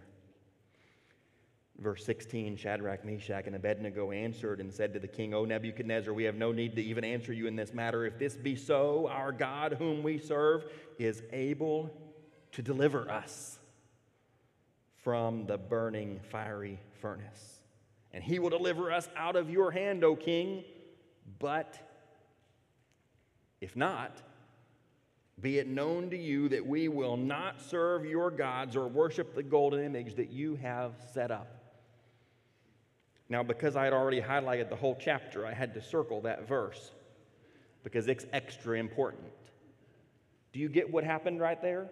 Verse 1.79 2.05
16 2.05 2.57
Shadrach, 2.57 3.05
Meshach, 3.05 3.47
and 3.47 3.57
Abednego 3.57 4.13
answered 4.13 4.61
and 4.61 4.73
said 4.73 4.93
to 4.93 5.01
the 5.01 5.09
king, 5.09 5.33
O 5.33 5.45
Nebuchadnezzar, 5.45 6.13
we 6.13 6.25
have 6.25 6.35
no 6.35 6.53
need 6.53 6.77
to 6.77 6.83
even 6.83 7.05
answer 7.05 7.33
you 7.33 7.47
in 7.47 7.57
this 7.57 7.73
matter. 7.73 8.05
If 8.05 8.19
this 8.19 8.37
be 8.37 8.57
so, 8.57 9.09
our 9.09 9.33
God, 9.33 9.75
whom 9.79 10.03
we 10.03 10.19
serve, 10.19 10.65
is 10.99 11.23
able 11.33 11.91
to 12.53 12.63
deliver 12.63 13.11
us 13.11 13.59
from 14.99 15.47
the 15.47 15.59
burning 15.59 16.21
fiery 16.31 16.79
furnace. 17.01 17.62
And 18.13 18.23
he 18.23 18.39
will 18.39 18.51
deliver 18.51 18.93
us 18.93 19.09
out 19.17 19.37
of 19.37 19.51
your 19.51 19.71
hand, 19.71 20.05
O 20.05 20.15
king. 20.15 20.65
But 21.39 21.79
if 23.61 23.77
not, 23.77 24.21
be 25.41 25.59
it 25.59 25.67
known 25.67 26.11
to 26.11 26.17
you 26.17 26.49
that 26.51 26.67
we 26.67 26.89
will 26.89 27.17
not 27.17 27.61
serve 27.61 28.05
your 28.05 28.31
gods 28.31 28.77
or 28.77 28.87
worship 28.87 29.35
the 29.35 29.43
golden 29.43 29.85
image 29.85 30.15
that 30.17 30.31
you 30.31 30.57
have 30.57 30.93
set 31.13 31.31
up. 31.31 31.63
Now, 33.29 33.43
because 33.43 33.77
I 33.77 33.85
had 33.85 33.93
already 33.93 34.21
highlighted 34.21 34.69
the 34.69 34.77
whole 34.77 34.97
chapter, 35.01 35.47
I 35.47 35.55
had 35.55 35.73
to 35.75 35.81
circle 35.81 36.21
that 36.23 36.47
verse 36.47 36.93
because 37.83 38.07
it's 38.07 38.27
extra 38.33 38.79
important. 38.79 39.33
Do 40.53 40.61
you 40.61 40.69
get 40.69 40.93
what 40.93 41.03
happened 41.03 41.41
right 41.41 41.61
there? 41.61 41.89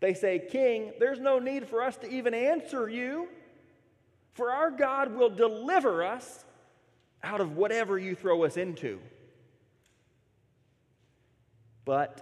They 0.00 0.14
say, 0.14 0.38
King, 0.38 0.92
there's 0.98 1.20
no 1.20 1.38
need 1.38 1.68
for 1.68 1.82
us 1.82 1.96
to 1.98 2.08
even 2.10 2.34
answer 2.34 2.88
you, 2.88 3.28
for 4.36 4.50
our 4.50 4.70
God 4.70 5.16
will 5.16 5.30
deliver 5.30 6.04
us 6.04 6.44
out 7.22 7.40
of 7.40 7.56
whatever 7.56 7.98
you 7.98 8.14
throw 8.14 8.44
us 8.44 8.58
into. 8.58 9.00
But 11.86 12.20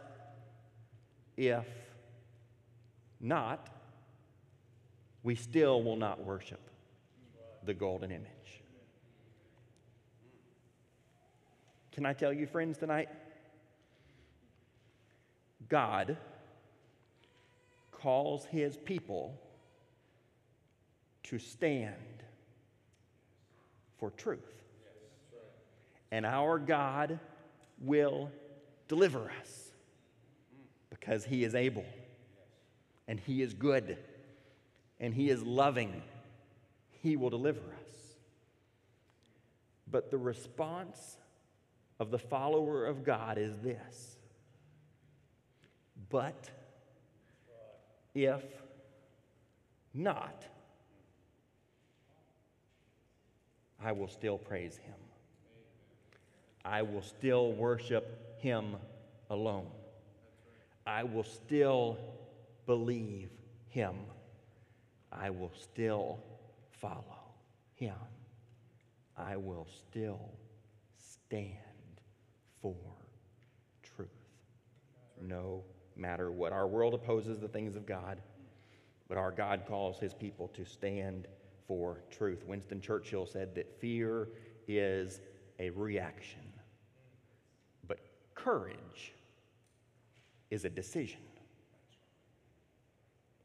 if 1.36 1.66
not, 3.20 3.68
we 5.24 5.34
still 5.34 5.82
will 5.82 5.96
not 5.96 6.24
worship 6.24 6.60
the 7.64 7.74
golden 7.74 8.12
image. 8.12 8.28
Can 11.90 12.06
I 12.06 12.12
tell 12.12 12.32
you, 12.32 12.46
friends, 12.46 12.78
tonight? 12.78 13.08
God 15.68 16.16
calls 17.90 18.44
his 18.44 18.76
people 18.76 19.40
to 21.34 21.44
stand 21.44 22.22
for 23.98 24.10
truth. 24.10 24.38
And 26.12 26.24
our 26.24 26.60
God 26.60 27.18
will 27.80 28.30
deliver 28.86 29.32
us 29.40 29.72
because 30.90 31.24
he 31.24 31.42
is 31.42 31.56
able 31.56 31.84
and 33.08 33.18
he 33.18 33.42
is 33.42 33.52
good 33.52 33.98
and 35.00 35.12
he 35.12 35.28
is 35.28 35.42
loving 35.42 36.02
he 37.02 37.16
will 37.16 37.30
deliver 37.30 37.58
us. 37.58 38.16
But 39.90 40.12
the 40.12 40.18
response 40.18 41.16
of 41.98 42.12
the 42.12 42.18
follower 42.18 42.86
of 42.86 43.04
God 43.04 43.38
is 43.38 43.58
this 43.58 44.18
But 46.10 46.48
if 48.14 48.44
not, 49.92 50.46
I 53.84 53.92
will 53.92 54.08
still 54.08 54.38
praise 54.38 54.78
him. 54.78 54.94
I 56.64 56.80
will 56.82 57.02
still 57.02 57.52
worship 57.52 58.38
him 58.38 58.76
alone. 59.28 59.66
I 60.86 61.02
will 61.02 61.24
still 61.24 61.98
believe 62.66 63.28
him. 63.68 63.94
I 65.12 65.28
will 65.28 65.52
still 65.54 66.18
follow 66.80 67.04
him, 67.74 67.94
I 69.16 69.36
will 69.36 69.66
still 69.88 70.30
stand 70.96 71.50
for 72.60 72.76
truth. 73.82 74.08
No 75.20 75.62
matter 75.96 76.30
what. 76.30 76.52
Our 76.52 76.66
world 76.66 76.94
opposes 76.94 77.38
the 77.38 77.48
things 77.48 77.76
of 77.76 77.86
God, 77.86 78.20
but 79.08 79.18
our 79.18 79.30
God 79.30 79.62
calls 79.66 79.98
his 79.98 80.14
people 80.14 80.48
to 80.54 80.64
stand 80.64 81.26
for 81.66 82.02
truth. 82.10 82.44
Winston 82.46 82.80
Churchill 82.80 83.26
said 83.26 83.54
that 83.54 83.80
fear 83.80 84.28
is 84.68 85.20
a 85.58 85.70
reaction, 85.70 86.52
but 87.86 87.98
courage 88.34 89.14
is 90.50 90.64
a 90.64 90.70
decision. 90.70 91.20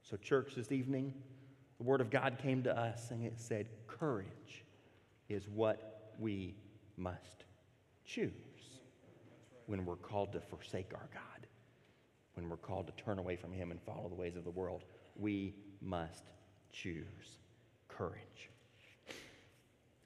So, 0.01 0.17
church, 0.17 0.53
this 0.55 0.71
evening, 0.71 1.13
the 1.77 1.83
Word 1.83 2.01
of 2.01 2.09
God 2.09 2.37
came 2.41 2.63
to 2.63 2.77
us 2.77 3.11
and 3.11 3.23
it 3.23 3.39
said, 3.39 3.67
Courage 3.87 4.65
is 5.29 5.47
what 5.47 6.13
we 6.19 6.55
must 6.97 7.45
choose 8.05 8.31
when 9.67 9.85
we're 9.85 9.95
called 9.95 10.33
to 10.33 10.41
forsake 10.41 10.91
our 10.95 11.07
God, 11.13 11.47
when 12.33 12.49
we're 12.49 12.57
called 12.57 12.87
to 12.87 13.03
turn 13.03 13.19
away 13.19 13.35
from 13.35 13.53
Him 13.53 13.69
and 13.69 13.79
follow 13.83 14.09
the 14.09 14.15
ways 14.15 14.35
of 14.35 14.43
the 14.43 14.49
world. 14.49 14.83
We 15.15 15.53
must 15.79 16.23
choose 16.71 17.37
courage. 17.99 18.23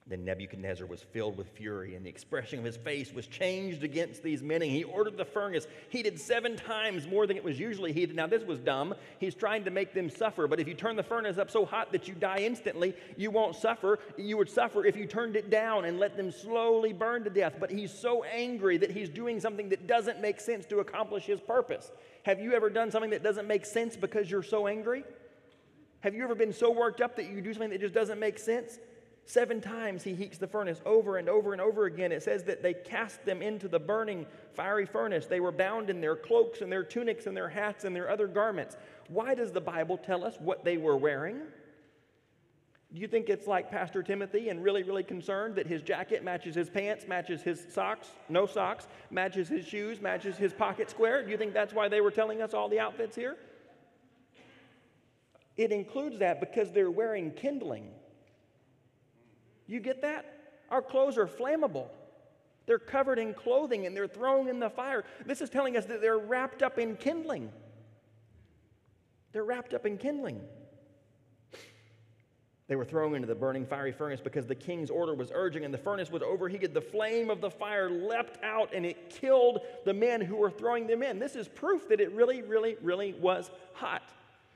Then 0.05 0.25
Nebuchadnezzar 0.25 0.85
was 0.85 1.01
filled 1.01 1.37
with 1.37 1.47
fury, 1.47 1.95
and 1.95 2.05
the 2.05 2.09
expression 2.09 2.59
of 2.59 2.65
his 2.65 2.75
face 2.75 3.13
was 3.13 3.25
changed 3.25 3.83
against 3.83 4.21
these 4.21 4.43
men. 4.43 4.61
And 4.61 4.69
he 4.69 4.83
ordered 4.83 5.15
the 5.15 5.23
furnace 5.23 5.65
heated 5.87 6.19
seven 6.19 6.57
times 6.57 7.07
more 7.07 7.25
than 7.25 7.37
it 7.37 7.43
was 7.43 7.57
usually 7.57 7.93
heated. 7.93 8.13
Now, 8.13 8.27
this 8.27 8.43
was 8.43 8.59
dumb. 8.59 8.95
He's 9.19 9.33
trying 9.33 9.63
to 9.63 9.71
make 9.71 9.93
them 9.93 10.09
suffer. 10.09 10.45
But 10.45 10.59
if 10.59 10.67
you 10.67 10.73
turn 10.73 10.97
the 10.97 11.03
furnace 11.03 11.37
up 11.37 11.49
so 11.49 11.63
hot 11.63 11.93
that 11.93 12.09
you 12.09 12.15
die 12.15 12.39
instantly, 12.39 12.93
you 13.15 13.31
won't 13.31 13.55
suffer. 13.55 13.97
You 14.17 14.35
would 14.37 14.49
suffer 14.49 14.85
if 14.85 14.97
you 14.97 15.05
turned 15.05 15.37
it 15.37 15.49
down 15.49 15.85
and 15.85 15.97
let 15.99 16.17
them 16.17 16.31
slowly 16.31 16.91
burn 16.91 17.23
to 17.23 17.29
death. 17.29 17.53
But 17.57 17.71
he's 17.71 17.93
so 17.93 18.25
angry 18.25 18.75
that 18.79 18.91
he's 18.91 19.07
doing 19.07 19.39
something 19.39 19.69
that 19.69 19.87
doesn't 19.87 20.19
make 20.19 20.41
sense 20.41 20.65
to 20.65 20.79
accomplish 20.79 21.23
his 21.23 21.39
purpose. 21.39 21.91
Have 22.23 22.41
you 22.41 22.53
ever 22.53 22.69
done 22.69 22.91
something 22.91 23.11
that 23.11 23.23
doesn't 23.23 23.47
make 23.47 23.65
sense 23.65 23.95
because 23.95 24.29
you're 24.29 24.43
so 24.43 24.67
angry? 24.67 25.05
Have 26.03 26.13
you 26.13 26.21
ever 26.25 26.35
been 26.35 26.51
so 26.51 26.69
worked 26.69 26.99
up 26.99 27.15
that 27.15 27.29
you 27.29 27.39
do 27.39 27.53
something 27.53 27.69
that 27.69 27.79
just 27.79 27.93
doesn't 27.93 28.19
make 28.19 28.37
sense? 28.37 28.77
Seven 29.25 29.61
times 29.61 30.03
he 30.03 30.13
heats 30.13 30.37
the 30.37 30.47
furnace 30.47 30.81
over 30.85 31.15
and 31.15 31.29
over 31.29 31.53
and 31.53 31.61
over 31.61 31.85
again. 31.85 32.11
It 32.11 32.21
says 32.21 32.43
that 32.43 32.61
they 32.61 32.73
cast 32.73 33.23
them 33.23 33.41
into 33.41 33.69
the 33.69 33.79
burning 33.79 34.25
fiery 34.53 34.85
furnace. 34.85 35.27
They 35.27 35.39
were 35.39 35.53
bound 35.53 35.89
in 35.89 36.01
their 36.01 36.17
cloaks 36.17 36.59
and 36.59 36.69
their 36.69 36.83
tunics 36.83 37.25
and 37.25 37.37
their 37.37 37.47
hats 37.47 37.85
and 37.85 37.95
their 37.95 38.09
other 38.09 38.27
garments. 38.27 38.75
Why 39.07 39.33
does 39.33 39.53
the 39.53 39.61
Bible 39.61 39.97
tell 39.97 40.25
us 40.25 40.35
what 40.41 40.65
they 40.65 40.75
were 40.75 40.97
wearing? 40.97 41.37
Do 42.93 42.99
you 42.99 43.07
think 43.07 43.29
it's 43.29 43.47
like 43.47 43.71
Pastor 43.71 44.03
Timothy 44.03 44.49
and 44.49 44.61
really, 44.61 44.83
really 44.83 45.03
concerned 45.03 45.55
that 45.55 45.67
his 45.67 45.81
jacket 45.81 46.21
matches 46.21 46.53
his 46.53 46.69
pants, 46.69 47.07
matches 47.07 47.41
his 47.41 47.65
socks, 47.69 48.09
no 48.27 48.45
socks, 48.45 48.89
matches 49.09 49.47
his 49.47 49.65
shoes, 49.65 50.01
matches 50.01 50.35
his 50.35 50.51
pocket 50.51 50.89
square? 50.89 51.23
Do 51.23 51.31
you 51.31 51.37
think 51.37 51.53
that's 51.53 51.73
why 51.73 51.87
they 51.87 52.01
were 52.01 52.11
telling 52.11 52.41
us 52.41 52.53
all 52.53 52.67
the 52.67 52.81
outfits 52.81 53.15
here? 53.15 53.37
It 55.55 55.71
includes 55.71 56.19
that 56.19 56.39
because 56.39 56.71
they're 56.71 56.91
wearing 56.91 57.31
kindling 57.31 57.91
You 59.67 59.79
get 59.79 60.01
that? 60.01 60.25
Our 60.69 60.81
clothes 60.81 61.17
are 61.17 61.27
flammable. 61.27 61.87
They're 62.65 62.79
covered 62.79 63.19
in 63.19 63.33
clothing 63.33 63.85
and 63.85 63.95
they're 63.95 64.07
thrown 64.07 64.47
in 64.47 64.59
the 64.59 64.69
fire. 64.69 65.03
This 65.25 65.41
is 65.41 65.49
telling 65.49 65.77
us 65.77 65.85
that 65.85 66.01
they're 66.01 66.17
wrapped 66.17 66.63
up 66.63 66.79
in 66.79 66.95
kindling. 66.95 67.51
They're 69.33 69.43
wrapped 69.43 69.73
up 69.73 69.85
in 69.85 69.97
kindling. 69.97 70.41
They 72.67 72.75
were 72.77 72.85
thrown 72.85 73.13
into 73.13 73.27
the 73.27 73.35
burning 73.35 73.65
fiery 73.65 73.91
furnace 73.91 74.21
because 74.21 74.47
the 74.47 74.55
king's 74.55 74.89
order 74.89 75.13
was 75.13 75.31
urgent 75.33 75.65
and 75.65 75.73
the 75.73 75.77
furnace 75.77 76.09
was 76.09 76.23
overheated. 76.23 76.73
The 76.73 76.81
flame 76.81 77.29
of 77.29 77.41
the 77.41 77.51
fire 77.51 77.89
leapt 77.89 78.41
out 78.43 78.73
and 78.73 78.85
it 78.85 79.09
killed 79.09 79.59
the 79.85 79.93
men 79.93 80.21
who 80.21 80.37
were 80.37 80.49
throwing 80.49 80.87
them 80.87 81.03
in. 81.03 81.19
This 81.19 81.35
is 81.35 81.49
proof 81.49 81.89
that 81.89 81.99
it 81.99 82.11
really, 82.13 82.41
really, 82.41 82.77
really 82.81 83.13
was 83.13 83.51
hot. 83.73 84.13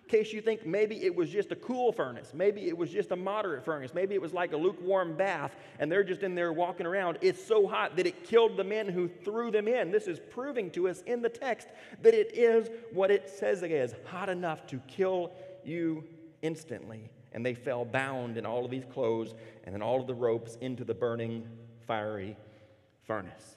Case 0.07 0.31
you 0.31 0.41
think 0.41 0.65
maybe 0.65 1.03
it 1.03 1.13
was 1.13 1.29
just 1.29 1.51
a 1.51 1.55
cool 1.55 1.91
furnace, 1.91 2.31
maybe 2.33 2.67
it 2.67 2.77
was 2.77 2.89
just 2.89 3.11
a 3.11 3.15
moderate 3.15 3.65
furnace, 3.65 3.93
maybe 3.93 4.15
it 4.15 4.21
was 4.21 4.33
like 4.33 4.53
a 4.53 4.57
lukewarm 4.57 5.15
bath 5.17 5.55
and 5.79 5.91
they're 5.91 6.03
just 6.03 6.23
in 6.23 6.33
there 6.33 6.53
walking 6.53 6.85
around. 6.85 7.17
It's 7.21 7.43
so 7.43 7.67
hot 7.67 7.95
that 7.97 8.07
it 8.07 8.23
killed 8.23 8.55
the 8.55 8.63
men 8.63 8.87
who 8.87 9.07
threw 9.07 9.51
them 9.51 9.67
in. 9.67 9.91
This 9.91 10.07
is 10.07 10.19
proving 10.29 10.71
to 10.71 10.87
us 10.87 11.01
in 11.01 11.21
the 11.21 11.29
text 11.29 11.67
that 12.01 12.13
it 12.13 12.31
is 12.33 12.69
what 12.93 13.11
it 13.11 13.29
says 13.29 13.63
it 13.63 13.71
is 13.71 13.93
hot 14.05 14.29
enough 14.29 14.65
to 14.67 14.79
kill 14.87 15.31
you 15.65 16.03
instantly 16.41 17.09
and 17.33 17.45
they 17.45 17.53
fell 17.53 17.83
bound 17.83 18.37
in 18.37 18.45
all 18.45 18.63
of 18.63 18.71
these 18.71 18.85
clothes 18.85 19.33
and 19.65 19.75
in 19.75 19.81
all 19.81 19.99
of 19.99 20.07
the 20.07 20.15
ropes 20.15 20.57
into 20.61 20.83
the 20.83 20.93
burning, 20.93 21.45
fiery 21.85 22.37
furnace. 23.05 23.56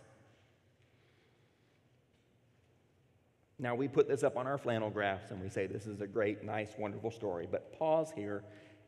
Now, 3.60 3.74
we 3.74 3.86
put 3.86 4.08
this 4.08 4.22
up 4.22 4.36
on 4.36 4.46
our 4.46 4.58
flannel 4.58 4.90
graphs 4.90 5.30
and 5.30 5.40
we 5.40 5.48
say 5.48 5.66
this 5.66 5.86
is 5.86 6.00
a 6.00 6.06
great, 6.06 6.42
nice, 6.42 6.70
wonderful 6.78 7.10
story. 7.10 7.46
But 7.48 7.78
pause 7.78 8.10
here 8.14 8.42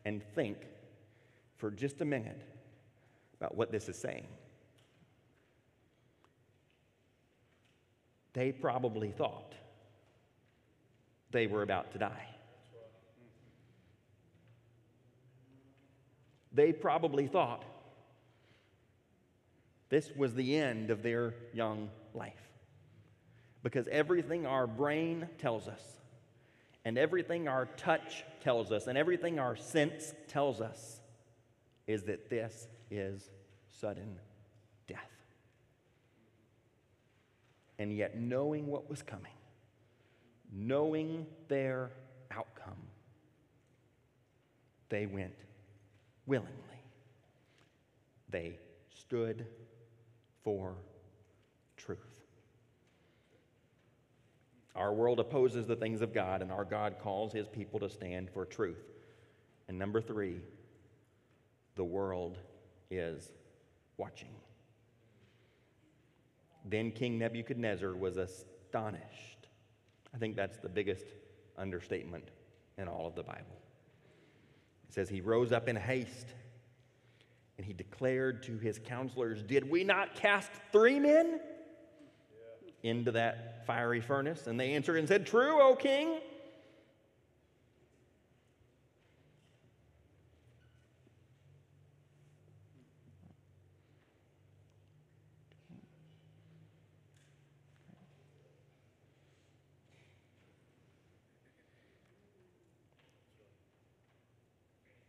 and 0.04 0.22
think 0.34 0.56
for 1.56 1.70
just 1.70 2.00
a 2.00 2.04
minute 2.04 2.42
about 3.38 3.54
what 3.54 3.70
this 3.70 3.88
is 3.88 3.96
saying. 3.96 4.26
They 8.32 8.50
probably 8.50 9.12
thought 9.12 9.54
they 11.30 11.46
were 11.46 11.62
about 11.62 11.92
to 11.92 11.98
die. 11.98 12.32
they 16.54 16.72
probably 16.72 17.26
thought 17.26 17.64
this 19.88 20.10
was 20.16 20.34
the 20.34 20.56
end 20.56 20.90
of 20.90 21.02
their 21.02 21.34
young 21.52 21.90
life. 22.14 22.51
Because 23.62 23.86
everything 23.88 24.46
our 24.46 24.66
brain 24.66 25.28
tells 25.38 25.68
us, 25.68 25.82
and 26.84 26.98
everything 26.98 27.46
our 27.46 27.66
touch 27.76 28.24
tells 28.40 28.72
us, 28.72 28.88
and 28.88 28.98
everything 28.98 29.38
our 29.38 29.54
sense 29.54 30.12
tells 30.28 30.60
us 30.60 31.00
is 31.86 32.04
that 32.04 32.28
this 32.28 32.66
is 32.90 33.30
sudden 33.80 34.18
death. 34.88 34.98
And 37.78 37.96
yet, 37.96 38.18
knowing 38.18 38.66
what 38.66 38.90
was 38.90 39.02
coming, 39.02 39.32
knowing 40.52 41.26
their 41.48 41.90
outcome, 42.30 42.76
they 44.88 45.06
went 45.06 45.34
willingly. 46.26 46.52
They 48.28 48.58
stood 48.94 49.46
for 50.42 50.74
truth. 51.76 52.11
Our 54.74 54.92
world 54.92 55.20
opposes 55.20 55.66
the 55.66 55.76
things 55.76 56.00
of 56.00 56.14
God, 56.14 56.40
and 56.40 56.50
our 56.50 56.64
God 56.64 56.96
calls 56.98 57.32
his 57.32 57.48
people 57.48 57.78
to 57.80 57.90
stand 57.90 58.30
for 58.30 58.46
truth. 58.46 58.82
And 59.68 59.78
number 59.78 60.00
three, 60.00 60.40
the 61.74 61.84
world 61.84 62.38
is 62.90 63.32
watching. 63.96 64.30
Then 66.64 66.90
King 66.90 67.18
Nebuchadnezzar 67.18 67.94
was 67.94 68.16
astonished. 68.16 69.48
I 70.14 70.18
think 70.18 70.36
that's 70.36 70.58
the 70.58 70.68
biggest 70.68 71.04
understatement 71.56 72.30
in 72.78 72.88
all 72.88 73.06
of 73.06 73.14
the 73.14 73.22
Bible. 73.22 73.60
It 74.88 74.94
says, 74.94 75.08
He 75.08 75.20
rose 75.20 75.52
up 75.52 75.68
in 75.68 75.76
haste 75.76 76.28
and 77.58 77.66
he 77.66 77.72
declared 77.72 78.42
to 78.44 78.58
his 78.58 78.78
counselors, 78.78 79.42
Did 79.42 79.68
we 79.68 79.84
not 79.84 80.14
cast 80.14 80.50
three 80.72 80.98
men 80.98 81.40
into 82.82 83.12
that 83.12 83.66
fiery 83.66 84.00
furnace? 84.00 84.46
And 84.46 84.58
they 84.58 84.72
answered 84.72 84.96
and 84.96 85.08
said, 85.08 85.26
True, 85.26 85.60
O 85.60 85.74
king. 85.74 86.20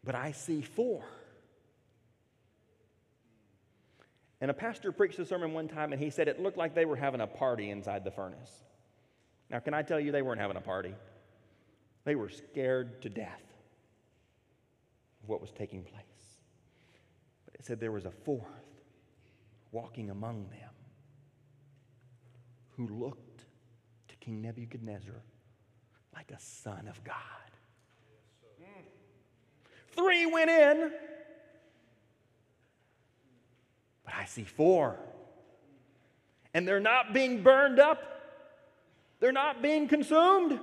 but 0.04 0.16
I 0.16 0.32
see 0.32 0.62
four. 0.62 1.04
And 4.44 4.52
a 4.52 4.54
pastor 4.54 4.92
preached 4.92 5.18
a 5.20 5.26
sermon 5.26 5.54
one 5.54 5.70
time 5.70 5.94
and 5.94 6.02
he 6.02 6.10
said 6.10 6.28
it 6.28 6.38
looked 6.38 6.58
like 6.58 6.76
they 6.76 6.84
were 6.84 6.98
having 6.98 7.22
a 7.22 7.28
party 7.28 7.70
inside 7.70 8.04
the 8.04 8.12
furnace. 8.12 8.52
Now, 9.50 9.60
can 9.60 9.74
I 9.74 9.84
tell 9.84 10.02
you, 10.02 10.12
they 10.12 10.22
weren't 10.22 10.42
having 10.42 10.58
a 10.58 10.62
party? 10.62 10.94
They 12.04 12.16
were 12.16 12.28
scared 12.28 13.02
to 13.04 13.10
death 13.10 13.42
of 15.24 15.30
what 15.30 15.40
was 15.40 15.52
taking 15.52 15.82
place. 15.82 16.04
But 17.46 17.56
it 17.58 17.64
said 17.64 17.80
there 17.80 17.94
was 17.94 18.04
a 18.04 18.12
fourth 18.12 18.44
walking 19.72 20.10
among 20.10 20.50
them 20.50 20.74
who 22.72 22.90
looked 22.90 23.46
to 24.10 24.16
King 24.18 24.42
Nebuchadnezzar 24.42 25.22
like 26.14 26.32
a 26.32 26.40
son 26.42 26.90
of 26.90 27.02
God. 27.06 27.16
Three 29.96 30.26
went 30.26 30.50
in, 30.50 30.92
but 34.06 34.14
I 34.14 34.26
see 34.26 34.44
four. 34.44 35.00
And 36.54 36.68
they're 36.68 36.80
not 36.80 37.14
being 37.14 37.42
burned 37.42 37.80
up, 37.80 38.02
they're 39.20 39.32
not 39.32 39.62
being 39.62 39.88
consumed. 39.88 40.60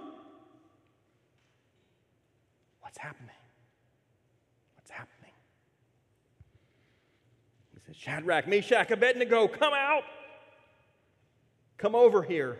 What's 2.80 2.98
happening? 2.98 3.30
What's 4.76 4.90
happening? 4.90 5.32
He 7.72 7.80
says, 7.86 7.96
Shadrach, 7.96 8.46
Meshach, 8.46 8.90
Abednego, 8.90 9.48
come 9.48 9.72
out. 9.74 10.02
Come 11.78 11.94
over 11.94 12.22
here. 12.22 12.58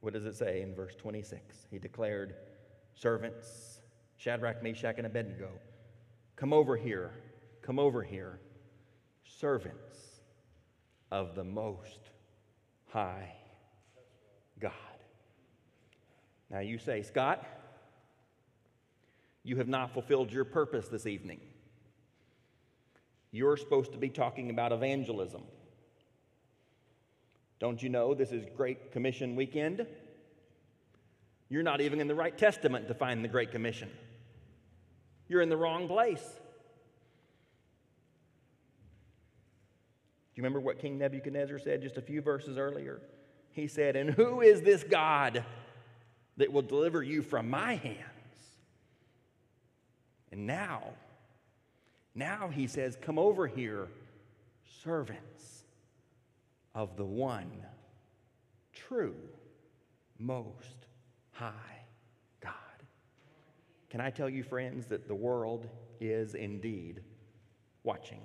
What 0.00 0.14
does 0.14 0.24
it 0.24 0.34
say 0.34 0.62
in 0.62 0.74
verse 0.74 0.96
26? 0.96 1.66
He 1.70 1.78
declared, 1.78 2.34
Servants, 2.94 3.80
Shadrach, 4.16 4.62
Meshach, 4.62 4.96
and 4.96 5.06
Abednego, 5.06 5.50
come 6.40 6.54
over 6.54 6.74
here, 6.74 7.10
come 7.60 7.78
over 7.78 8.02
here, 8.02 8.40
servants 9.24 9.98
of 11.12 11.34
the 11.34 11.44
Most 11.44 12.00
High 12.88 13.34
God. 14.58 14.72
Now 16.50 16.60
you 16.60 16.78
say, 16.78 17.02
Scott, 17.02 17.46
you 19.42 19.56
have 19.56 19.68
not 19.68 19.92
fulfilled 19.92 20.32
your 20.32 20.46
purpose 20.46 20.88
this 20.88 21.04
evening. 21.06 21.40
You're 23.32 23.58
supposed 23.58 23.92
to 23.92 23.98
be 23.98 24.08
talking 24.08 24.48
about 24.48 24.72
evangelism. 24.72 25.42
Don't 27.58 27.82
you 27.82 27.90
know 27.90 28.14
this 28.14 28.32
is 28.32 28.46
Great 28.56 28.92
Commission 28.92 29.36
weekend? 29.36 29.86
You're 31.50 31.62
not 31.62 31.82
even 31.82 32.00
in 32.00 32.08
the 32.08 32.14
right 32.14 32.36
testament 32.36 32.88
to 32.88 32.94
find 32.94 33.22
the 33.22 33.28
Great 33.28 33.52
Commission. 33.52 33.90
You're 35.30 35.42
in 35.42 35.48
the 35.48 35.56
wrong 35.56 35.86
place. 35.86 36.20
Do 36.20 36.26
you 40.34 40.42
remember 40.42 40.58
what 40.58 40.80
King 40.80 40.98
Nebuchadnezzar 40.98 41.60
said 41.60 41.82
just 41.82 41.96
a 41.96 42.02
few 42.02 42.20
verses 42.20 42.58
earlier? 42.58 43.00
He 43.52 43.68
said, 43.68 43.94
And 43.94 44.10
who 44.10 44.40
is 44.40 44.62
this 44.62 44.82
God 44.82 45.44
that 46.36 46.52
will 46.52 46.62
deliver 46.62 47.00
you 47.00 47.22
from 47.22 47.48
my 47.48 47.76
hands? 47.76 47.96
And 50.32 50.48
now, 50.48 50.82
now 52.12 52.48
he 52.48 52.66
says, 52.66 52.98
Come 53.00 53.16
over 53.16 53.46
here, 53.46 53.86
servants 54.82 55.62
of 56.74 56.96
the 56.96 57.04
one 57.04 57.52
true, 58.72 59.14
most 60.18 60.86
high. 61.30 61.79
Can 63.90 64.00
I 64.00 64.10
tell 64.10 64.30
you, 64.30 64.44
friends, 64.44 64.86
that 64.86 65.08
the 65.08 65.14
world 65.14 65.68
is 66.00 66.34
indeed 66.34 67.02
watching? 67.82 68.20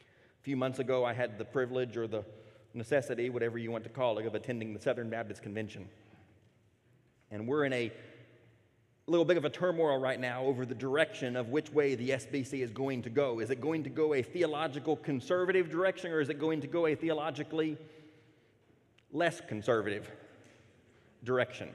A 0.00 0.42
few 0.42 0.56
months 0.56 0.78
ago, 0.78 1.04
I 1.04 1.12
had 1.12 1.36
the 1.36 1.44
privilege 1.44 1.98
or 1.98 2.06
the 2.06 2.24
necessity, 2.72 3.28
whatever 3.28 3.58
you 3.58 3.70
want 3.70 3.84
to 3.84 3.90
call 3.90 4.18
it, 4.18 4.26
of 4.26 4.34
attending 4.34 4.72
the 4.72 4.80
Southern 4.80 5.10
Baptist 5.10 5.42
Convention. 5.42 5.86
And 7.30 7.46
we're 7.46 7.64
in 7.64 7.74
a 7.74 7.92
little 9.06 9.26
bit 9.26 9.36
of 9.36 9.44
a 9.44 9.50
turmoil 9.50 9.98
right 9.98 10.18
now 10.18 10.44
over 10.44 10.64
the 10.64 10.74
direction 10.74 11.36
of 11.36 11.50
which 11.50 11.70
way 11.70 11.94
the 11.94 12.10
SBC 12.10 12.62
is 12.62 12.70
going 12.70 13.02
to 13.02 13.10
go. 13.10 13.40
Is 13.40 13.50
it 13.50 13.60
going 13.60 13.84
to 13.84 13.90
go 13.90 14.14
a 14.14 14.22
theological 14.22 14.96
conservative 14.96 15.70
direction 15.70 16.10
or 16.10 16.20
is 16.20 16.30
it 16.30 16.40
going 16.40 16.62
to 16.62 16.66
go 16.66 16.86
a 16.86 16.94
theologically 16.94 17.76
less 19.12 19.42
conservative 19.46 20.10
direction? 21.22 21.68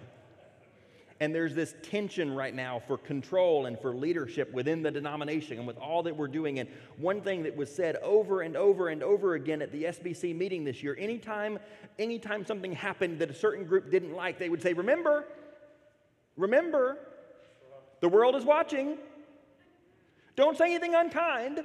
And 1.22 1.36
there's 1.36 1.54
this 1.54 1.76
tension 1.84 2.34
right 2.34 2.54
now 2.54 2.82
for 2.88 2.98
control 2.98 3.68
and 3.68 3.80
for 3.80 3.94
leadership 3.94 4.52
within 4.52 4.82
the 4.82 4.90
denomination 4.90 5.60
and 5.60 5.68
with 5.68 5.78
all 5.78 6.02
that 6.02 6.18
we're 6.18 6.28
doing. 6.28 6.58
And 6.58 6.68
one 6.98 7.22
thing 7.22 7.44
that 7.44 7.56
was 7.56 7.74
said 7.74 7.98
over 7.98 8.42
and 8.42 8.58
over 8.58 8.88
and 8.88 9.04
over 9.04 9.36
again 9.36 9.62
at 9.62 9.72
the 9.72 9.84
SBC 9.84 10.36
meeting 10.36 10.64
this 10.64 10.82
year, 10.82 10.98
anytime, 11.00 11.60
anytime 12.00 12.44
something 12.44 12.74
happened 12.74 13.20
that 13.20 13.30
a 13.30 13.36
certain 13.36 13.66
group 13.66 13.92
didn't 13.92 14.16
like, 14.16 14.40
they 14.40 14.50
would 14.50 14.64
say, 14.64 14.74
Remember, 14.74 15.26
remember, 16.38 16.98
the 18.00 18.10
world 18.10 18.36
is 18.36 18.44
watching. 18.44 18.98
Don't 20.36 20.58
say 20.58 20.74
anything 20.74 20.96
unkind. 20.96 21.60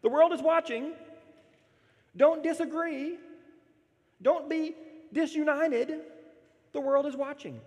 The 0.00 0.08
world 0.08 0.32
is 0.32 0.40
watching. 0.40 0.92
Don't 2.16 2.42
disagree. 2.42 3.18
Don't 4.22 4.48
be 4.48 4.74
disunited. 5.12 6.00
The 6.72 6.80
world 6.80 7.04
is 7.04 7.14
watching. 7.14 7.60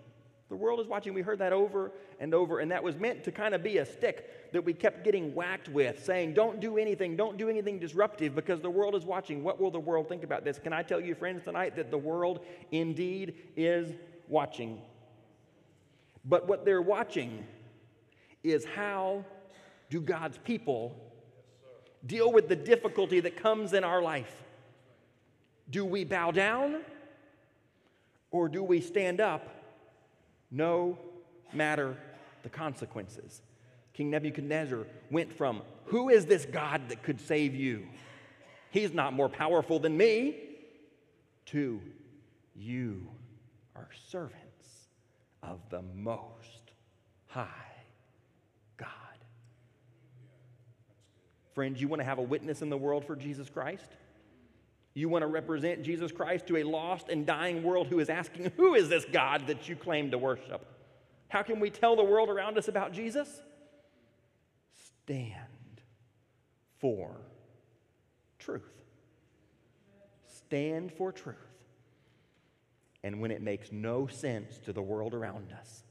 The 0.48 0.56
world 0.56 0.78
is 0.78 0.86
watching. 0.86 1.12
We 1.12 1.22
heard 1.22 1.40
that 1.40 1.52
over 1.52 1.90
and 2.20 2.32
over, 2.32 2.60
and 2.60 2.70
that 2.70 2.82
was 2.82 2.96
meant 2.96 3.24
to 3.24 3.32
kind 3.32 3.54
of 3.54 3.64
be 3.64 3.78
a 3.78 3.86
stick 3.86 4.52
that 4.52 4.64
we 4.64 4.72
kept 4.72 5.04
getting 5.04 5.34
whacked 5.34 5.68
with, 5.68 6.04
saying, 6.04 6.34
Don't 6.34 6.60
do 6.60 6.78
anything, 6.78 7.16
don't 7.16 7.36
do 7.36 7.48
anything 7.48 7.80
disruptive 7.80 8.34
because 8.34 8.60
the 8.60 8.70
world 8.70 8.94
is 8.94 9.04
watching. 9.04 9.42
What 9.42 9.60
will 9.60 9.72
the 9.72 9.80
world 9.80 10.08
think 10.08 10.22
about 10.22 10.44
this? 10.44 10.58
Can 10.58 10.72
I 10.72 10.82
tell 10.82 11.00
you, 11.00 11.14
friends, 11.16 11.42
tonight 11.42 11.74
that 11.76 11.90
the 11.90 11.98
world 11.98 12.44
indeed 12.70 13.34
is 13.56 13.92
watching? 14.28 14.80
But 16.24 16.46
what 16.46 16.64
they're 16.64 16.82
watching 16.82 17.44
is 18.44 18.64
how 18.64 19.24
do 19.90 20.00
God's 20.00 20.38
people 20.38 20.96
deal 22.04 22.30
with 22.32 22.48
the 22.48 22.56
difficulty 22.56 23.18
that 23.20 23.36
comes 23.36 23.72
in 23.72 23.82
our 23.82 24.00
life? 24.00 24.44
Do 25.70 25.84
we 25.84 26.04
bow 26.04 26.30
down 26.30 26.82
or 28.30 28.48
do 28.48 28.62
we 28.62 28.80
stand 28.80 29.20
up 29.20 29.55
no 30.50 30.98
matter 31.52 31.96
the 32.42 32.48
consequences. 32.48 33.42
King 33.92 34.10
Nebuchadnezzar 34.10 34.86
went 35.10 35.32
from, 35.32 35.62
Who 35.86 36.08
is 36.08 36.26
this 36.26 36.44
God 36.44 36.88
that 36.88 37.02
could 37.02 37.20
save 37.20 37.54
you? 37.54 37.86
He's 38.70 38.92
not 38.92 39.12
more 39.12 39.28
powerful 39.28 39.78
than 39.78 39.96
me, 39.96 40.36
to, 41.46 41.80
You 42.54 43.08
are 43.74 43.88
servants 44.08 44.88
of 45.42 45.60
the 45.70 45.82
Most 45.82 46.72
High 47.26 47.46
God. 48.76 48.88
Friends, 51.54 51.80
you 51.80 51.88
want 51.88 52.00
to 52.00 52.04
have 52.04 52.18
a 52.18 52.22
witness 52.22 52.62
in 52.62 52.68
the 52.68 52.76
world 52.76 53.04
for 53.04 53.16
Jesus 53.16 53.48
Christ? 53.48 53.88
You 54.96 55.10
want 55.10 55.24
to 55.24 55.26
represent 55.26 55.82
Jesus 55.82 56.10
Christ 56.10 56.46
to 56.46 56.56
a 56.56 56.62
lost 56.62 57.10
and 57.10 57.26
dying 57.26 57.62
world 57.62 57.88
who 57.88 58.00
is 58.00 58.08
asking, 58.08 58.50
Who 58.56 58.72
is 58.74 58.88
this 58.88 59.04
God 59.04 59.46
that 59.48 59.68
you 59.68 59.76
claim 59.76 60.10
to 60.10 60.16
worship? 60.16 60.66
How 61.28 61.42
can 61.42 61.60
we 61.60 61.68
tell 61.68 61.96
the 61.96 62.02
world 62.02 62.30
around 62.30 62.56
us 62.56 62.68
about 62.68 62.94
Jesus? 62.94 63.42
Stand 65.04 65.82
for 66.78 67.14
truth. 68.38 68.62
Stand 70.24 70.90
for 70.94 71.12
truth. 71.12 71.36
And 73.04 73.20
when 73.20 73.30
it 73.30 73.42
makes 73.42 73.70
no 73.70 74.06
sense 74.06 74.56
to 74.64 74.72
the 74.72 74.80
world 74.80 75.12
around 75.12 75.52
us, 75.52 75.84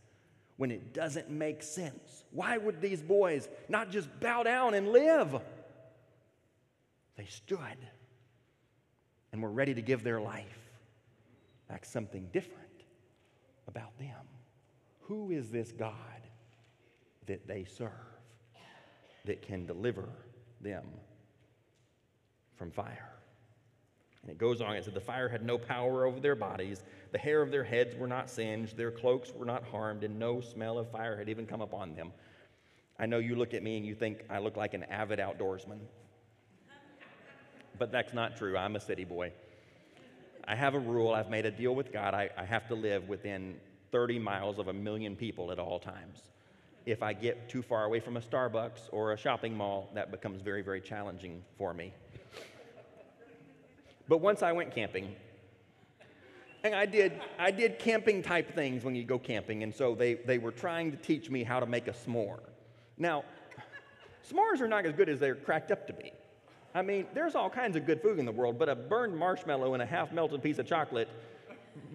when 0.58 0.72
it 0.72 0.96
doesn't 0.96 1.30
make 1.30 1.62
sense, 1.62 2.24
why 2.32 2.58
would 2.58 2.82
these 2.82 3.04
boys 3.04 3.50
not 3.70 3.92
just 3.92 4.10
bow 4.20 4.42
down 4.42 4.74
and 4.74 4.90
live? 4.90 5.40
They 7.18 7.26
stood 7.26 7.78
and 9.36 9.44
were 9.44 9.52
ready 9.52 9.74
to 9.74 9.82
give 9.82 10.02
their 10.02 10.22
life. 10.22 10.72
That's 11.68 11.90
something 11.90 12.30
different 12.32 12.86
about 13.68 13.98
them. 14.00 14.16
Who 15.02 15.32
is 15.32 15.50
this 15.50 15.74
God 15.74 15.94
that 17.26 17.46
they 17.46 17.66
serve 17.66 17.92
that 19.26 19.42
can 19.42 19.66
deliver 19.66 20.08
them 20.62 20.86
from 22.56 22.72
fire? 22.72 23.12
And 24.22 24.32
it 24.32 24.38
goes 24.38 24.62
on, 24.62 24.78
it 24.78 24.86
said, 24.86 24.94
The 24.94 25.02
fire 25.02 25.28
had 25.28 25.44
no 25.44 25.58
power 25.58 26.06
over 26.06 26.22
their 26.22 26.36
bodies. 26.36 26.84
The 27.12 27.18
hair 27.18 27.42
of 27.42 27.52
their 27.52 27.66
heads 27.66 27.94
were 27.94 28.08
not 28.08 28.30
singed. 28.30 28.78
Their 28.78 28.90
cloaks 28.90 29.34
were 29.34 29.44
not 29.44 29.66
harmed, 29.66 30.06
and 30.06 30.18
no 30.18 30.40
smell 30.40 30.80
of 30.80 30.90
fire 30.90 31.18
had 31.18 31.28
even 31.28 31.46
come 31.46 31.60
upon 31.60 31.94
them. 31.94 32.14
I 32.98 33.06
know 33.06 33.18
you 33.18 33.36
look 33.36 33.54
at 33.54 33.64
me 33.64 33.76
and 33.76 33.86
you 33.86 33.96
think 33.96 34.24
I 34.30 34.40
look 34.40 34.56
like 34.56 34.74
an 34.74 34.84
avid 34.86 35.20
outdoorsman 35.20 35.80
but 37.78 37.92
that's 37.92 38.14
not 38.14 38.38
true. 38.38 38.58
I'm 38.58 38.76
a 38.76 38.80
city 38.80 39.04
boy. 39.04 39.32
I 40.48 40.56
have 40.56 40.76
a 40.76 40.80
rule. 40.80 41.12
I've 41.12 41.30
made 41.30 41.46
a 41.46 41.52
deal 41.52 41.74
with 41.74 41.92
God. 41.92 42.14
I, 42.14 42.30
I 42.38 42.46
have 42.46 42.68
to 42.68 42.76
live 42.76 43.10
within 43.10 43.56
30 43.92 44.20
miles 44.20 44.60
of 44.60 44.68
a 44.68 44.74
million 44.74 45.16
people 45.16 45.52
at 45.52 45.60
all 45.60 45.80
times. 45.80 46.22
If 46.86 47.02
I 47.02 47.14
get 47.14 47.50
too 47.50 47.64
far 47.64 47.86
away 47.86 48.00
from 48.00 48.16
a 48.18 48.22
Starbucks 48.22 48.90
or 48.92 49.14
a 49.14 49.18
shopping 49.18 49.58
mall, 49.58 49.90
that 49.96 50.12
becomes 50.12 50.42
very, 50.42 50.62
very 50.62 50.82
challenging 50.82 51.44
for 51.58 51.74
me. 51.74 51.94
But 54.08 54.20
once 54.20 54.44
I 54.44 54.52
went 54.52 54.74
camping, 54.74 55.16
and 56.64 56.76
I 56.76 56.86
did, 56.86 57.20
I 57.40 57.50
did 57.50 57.80
camping 57.80 58.22
type 58.22 58.54
things 58.54 58.84
when 58.84 58.96
you 58.96 59.04
go 59.04 59.18
camping, 59.18 59.64
and 59.64 59.74
so 59.74 59.96
they, 59.96 60.16
they 60.16 60.38
were 60.38 60.52
trying 60.52 60.92
to 60.92 60.98
teach 60.98 61.30
me 61.30 61.44
how 61.44 61.60
to 61.60 61.66
make 61.66 61.88
a 61.88 61.92
s'more. 61.92 62.40
Now, 62.98 63.24
s'mores 64.30 64.62
are 64.62 64.68
not 64.68 64.86
as 64.86 64.94
good 64.94 65.10
as 65.10 65.20
they're 65.20 65.36
cracked 65.36 65.72
up 65.72 65.88
to 65.88 65.94
be. 65.94 66.12
I 66.76 66.82
mean, 66.82 67.08
there's 67.14 67.36
all 67.36 67.50
kinds 67.50 67.78
of 67.78 67.86
good 67.86 68.02
food 68.02 68.20
in 68.20 68.26
the 68.26 68.34
world, 68.34 68.60
but 68.60 68.68
a 68.68 68.76
burned 68.76 69.16
marshmallow 69.16 69.74
and 69.74 69.82
a 69.82 69.86
half 69.86 70.12
melted 70.12 70.44
piece 70.44 70.60
of 70.60 70.68
chocolate 70.68 71.08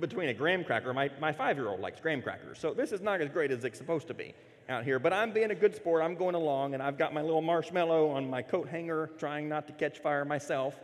between 0.01 0.31
a 0.31 0.35
graham 0.35 0.65
cracker, 0.65 0.95
my, 0.95 1.11
my 1.21 1.33
five 1.33 1.59
year 1.59 1.69
old 1.69 1.81
likes 1.81 2.01
graham 2.01 2.23
crackers. 2.23 2.59
So 2.59 2.73
this 2.73 2.91
is 2.91 3.03
not 3.03 3.21
as 3.21 3.29
great 3.29 3.51
as 3.51 3.63
it's 3.63 3.77
supposed 3.77 4.09
to 4.09 4.15
be 4.15 4.35
out 4.71 4.85
here. 4.85 4.99
But 4.99 5.13
I'm 5.13 5.33
being 5.33 5.51
a 5.51 5.55
good 5.55 5.77
sport. 5.77 6.03
I'm 6.03 6.15
going 6.15 6.35
along, 6.35 6.73
and 6.73 6.83
I've 6.83 6.97
got 6.97 7.13
my 7.13 7.21
little 7.21 7.43
marshmallow 7.43 8.09
on 8.09 8.31
my 8.31 8.41
coat 8.41 8.69
hanger, 8.69 9.11
trying 9.19 9.51
not 9.51 9.67
to 9.67 9.75
catch 9.75 9.99
fire 9.99 10.25
myself. 10.25 10.75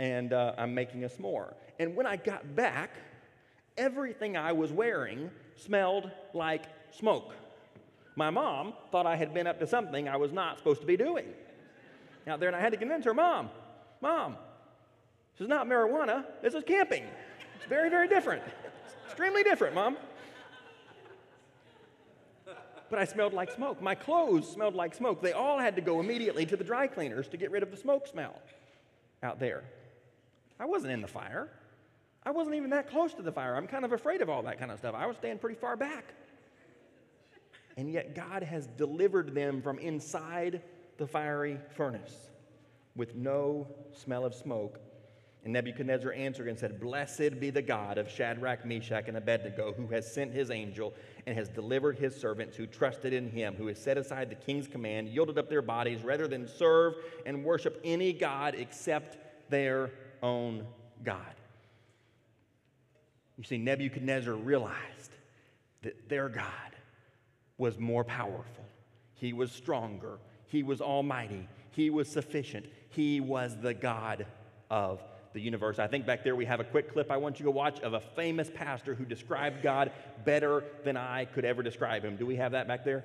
And 0.00 0.32
uh, 0.32 0.54
I'm 0.58 0.74
making 0.74 1.04
a 1.04 1.08
s'more. 1.08 1.54
And 1.78 1.94
when 1.94 2.06
I 2.06 2.16
got 2.16 2.56
back, 2.56 2.90
everything 3.78 4.36
I 4.36 4.50
was 4.50 4.72
wearing 4.72 5.30
smelled 5.54 6.10
like 6.34 6.64
smoke. 6.90 7.32
My 8.16 8.30
mom 8.30 8.74
thought 8.90 9.06
I 9.06 9.14
had 9.14 9.32
been 9.32 9.46
up 9.46 9.60
to 9.60 9.68
something 9.68 10.08
I 10.08 10.16
was 10.16 10.32
not 10.32 10.58
supposed 10.58 10.80
to 10.80 10.86
be 10.86 10.96
doing 10.96 11.26
out 12.26 12.40
there, 12.40 12.48
and 12.48 12.56
I 12.56 12.60
had 12.60 12.72
to 12.72 12.78
convince 12.78 13.04
her, 13.04 13.14
Mom, 13.14 13.50
Mom, 14.00 14.36
this 15.34 15.44
is 15.44 15.48
not 15.48 15.66
marijuana, 15.66 16.24
this 16.42 16.54
is 16.54 16.64
camping. 16.64 17.04
It's 17.56 17.66
very, 17.68 17.88
very 17.88 18.08
different. 18.08 18.42
It's 18.84 18.94
extremely 19.06 19.42
different, 19.42 19.74
Mom. 19.74 19.96
But 22.90 22.98
I 22.98 23.04
smelled 23.04 23.32
like 23.32 23.52
smoke. 23.52 23.80
My 23.80 23.94
clothes 23.94 24.50
smelled 24.50 24.74
like 24.74 24.94
smoke. 24.94 25.22
They 25.22 25.32
all 25.32 25.58
had 25.58 25.76
to 25.76 25.80
go 25.80 26.00
immediately 26.00 26.44
to 26.46 26.56
the 26.56 26.64
dry 26.64 26.88
cleaners 26.88 27.28
to 27.28 27.36
get 27.36 27.52
rid 27.52 27.62
of 27.62 27.70
the 27.70 27.76
smoke 27.76 28.08
smell 28.08 28.34
out 29.22 29.38
there. 29.38 29.62
I 30.58 30.64
wasn't 30.66 30.92
in 30.92 31.00
the 31.00 31.08
fire. 31.08 31.48
I 32.24 32.32
wasn't 32.32 32.56
even 32.56 32.70
that 32.70 32.90
close 32.90 33.14
to 33.14 33.22
the 33.22 33.32
fire. 33.32 33.54
I'm 33.54 33.66
kind 33.66 33.84
of 33.84 33.92
afraid 33.92 34.22
of 34.22 34.28
all 34.28 34.42
that 34.42 34.58
kind 34.58 34.70
of 34.70 34.78
stuff. 34.78 34.94
I 34.94 35.06
was 35.06 35.16
staying 35.16 35.38
pretty 35.38 35.54
far 35.54 35.76
back. 35.76 36.04
And 37.76 37.90
yet, 37.90 38.14
God 38.14 38.42
has 38.42 38.66
delivered 38.66 39.34
them 39.34 39.62
from 39.62 39.78
inside 39.78 40.60
the 41.00 41.06
fiery 41.06 41.58
furnace 41.74 42.28
with 42.94 43.16
no 43.16 43.66
smell 43.90 44.26
of 44.26 44.34
smoke. 44.34 44.78
And 45.42 45.54
Nebuchadnezzar 45.54 46.12
answered 46.12 46.46
and 46.46 46.58
said, 46.58 46.78
Blessed 46.78 47.40
be 47.40 47.48
the 47.48 47.62
God 47.62 47.96
of 47.96 48.10
Shadrach, 48.10 48.66
Meshach, 48.66 49.08
and 49.08 49.16
Abednego, 49.16 49.72
who 49.72 49.86
has 49.86 50.12
sent 50.12 50.34
his 50.34 50.50
angel 50.50 50.92
and 51.26 51.34
has 51.34 51.48
delivered 51.48 51.98
his 51.98 52.14
servants 52.14 52.54
who 52.54 52.66
trusted 52.66 53.14
in 53.14 53.30
him, 53.30 53.54
who 53.54 53.66
has 53.68 53.78
set 53.78 53.96
aside 53.96 54.28
the 54.28 54.34
king's 54.34 54.68
command, 54.68 55.08
yielded 55.08 55.38
up 55.38 55.48
their 55.48 55.62
bodies 55.62 56.04
rather 56.04 56.28
than 56.28 56.46
serve 56.46 56.96
and 57.24 57.42
worship 57.42 57.80
any 57.82 58.12
God 58.12 58.54
except 58.54 59.16
their 59.48 59.92
own 60.22 60.66
God. 61.02 61.34
You 63.38 63.44
see, 63.44 63.56
Nebuchadnezzar 63.56 64.34
realized 64.34 65.12
that 65.80 66.10
their 66.10 66.28
God 66.28 66.44
was 67.56 67.78
more 67.78 68.04
powerful, 68.04 68.66
he 69.14 69.32
was 69.32 69.50
stronger, 69.50 70.18
he 70.50 70.62
was 70.62 70.80
almighty. 70.80 71.48
He 71.70 71.90
was 71.90 72.08
sufficient. 72.08 72.66
He 72.90 73.20
was 73.20 73.56
the 73.56 73.72
God 73.72 74.26
of 74.68 75.02
the 75.32 75.40
universe. 75.40 75.78
I 75.78 75.86
think 75.86 76.06
back 76.06 76.24
there 76.24 76.34
we 76.34 76.44
have 76.44 76.58
a 76.58 76.64
quick 76.64 76.92
clip 76.92 77.10
I 77.10 77.16
want 77.16 77.38
you 77.38 77.44
to 77.44 77.52
watch 77.52 77.80
of 77.80 77.94
a 77.94 78.00
famous 78.00 78.50
pastor 78.52 78.96
who 78.96 79.04
described 79.04 79.62
God 79.62 79.92
better 80.24 80.64
than 80.84 80.96
I 80.96 81.26
could 81.26 81.44
ever 81.44 81.62
describe 81.62 82.04
him. 82.04 82.16
Do 82.16 82.26
we 82.26 82.34
have 82.36 82.52
that 82.52 82.66
back 82.66 82.84
there? 82.84 83.04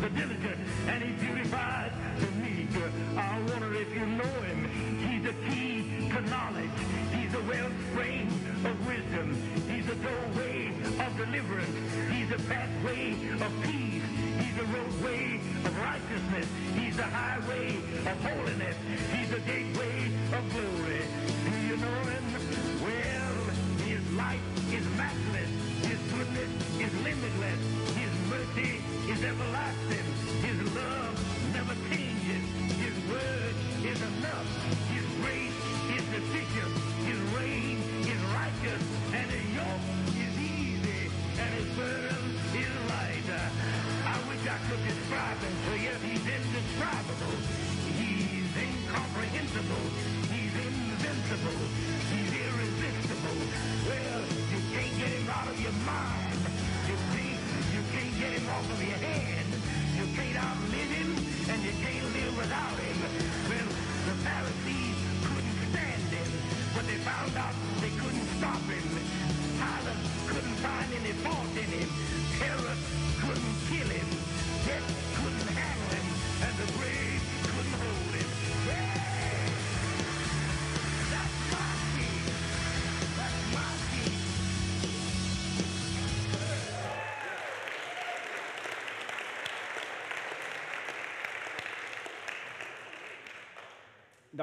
The 0.00 0.10
diligent. 0.10 0.58
And 0.86 1.02
he 1.02 1.12
purifies 1.24 1.92
the 2.20 2.30
meek. 2.42 2.68
I 3.16 3.40
wonder 3.50 3.74
if 3.74 3.92
you 3.94 4.06
know 4.06 4.34
him. 4.48 4.68
He's 5.06 5.22
the 5.22 5.34
key 5.48 6.08
to 6.10 6.20
knowledge. 6.30 6.78
He's 7.14 7.32
the 7.32 7.42
wellspring 7.42 8.28
of 8.64 8.86
wisdom. 8.86 9.36
He's 9.68 9.86
the 9.86 9.96
doorway 9.96 10.72
of 11.04 11.16
deliverance. 11.16 11.76
He's 12.12 12.28
the 12.28 12.42
pathway 12.48 13.12
of 13.40 13.52
peace. 13.62 14.02
He's 14.40 14.56
the 14.56 14.66
roadway 14.76 15.40
of 15.64 15.78
righteousness. 15.78 16.46
He's 16.76 16.96
the 16.96 17.04
highway 17.04 17.27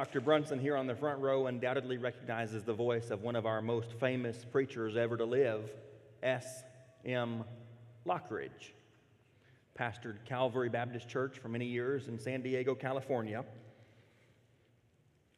Dr. 0.06 0.22
Brunson 0.22 0.60
here 0.60 0.78
on 0.78 0.86
the 0.86 0.94
front 0.94 1.20
row 1.20 1.48
undoubtedly 1.48 1.98
recognizes 1.98 2.64
the 2.64 2.74
voice 2.74 3.10
of 3.10 3.24
one 3.24 3.36
of 3.36 3.48
our 3.48 3.60
most 3.60 3.92
famous 4.00 4.46
preachers 4.46 4.96
ever 4.96 5.18
to 5.18 5.26
live, 5.26 5.72
S.M. 6.22 7.44
Lockridge. 8.06 8.74
Pastored 9.76 10.24
Calvary 10.24 10.70
Baptist 10.70 11.10
Church 11.10 11.40
for 11.40 11.48
many 11.48 11.66
years 11.66 12.08
in 12.08 12.20
San 12.20 12.44
Diego, 12.44 12.76
California. 12.76 13.44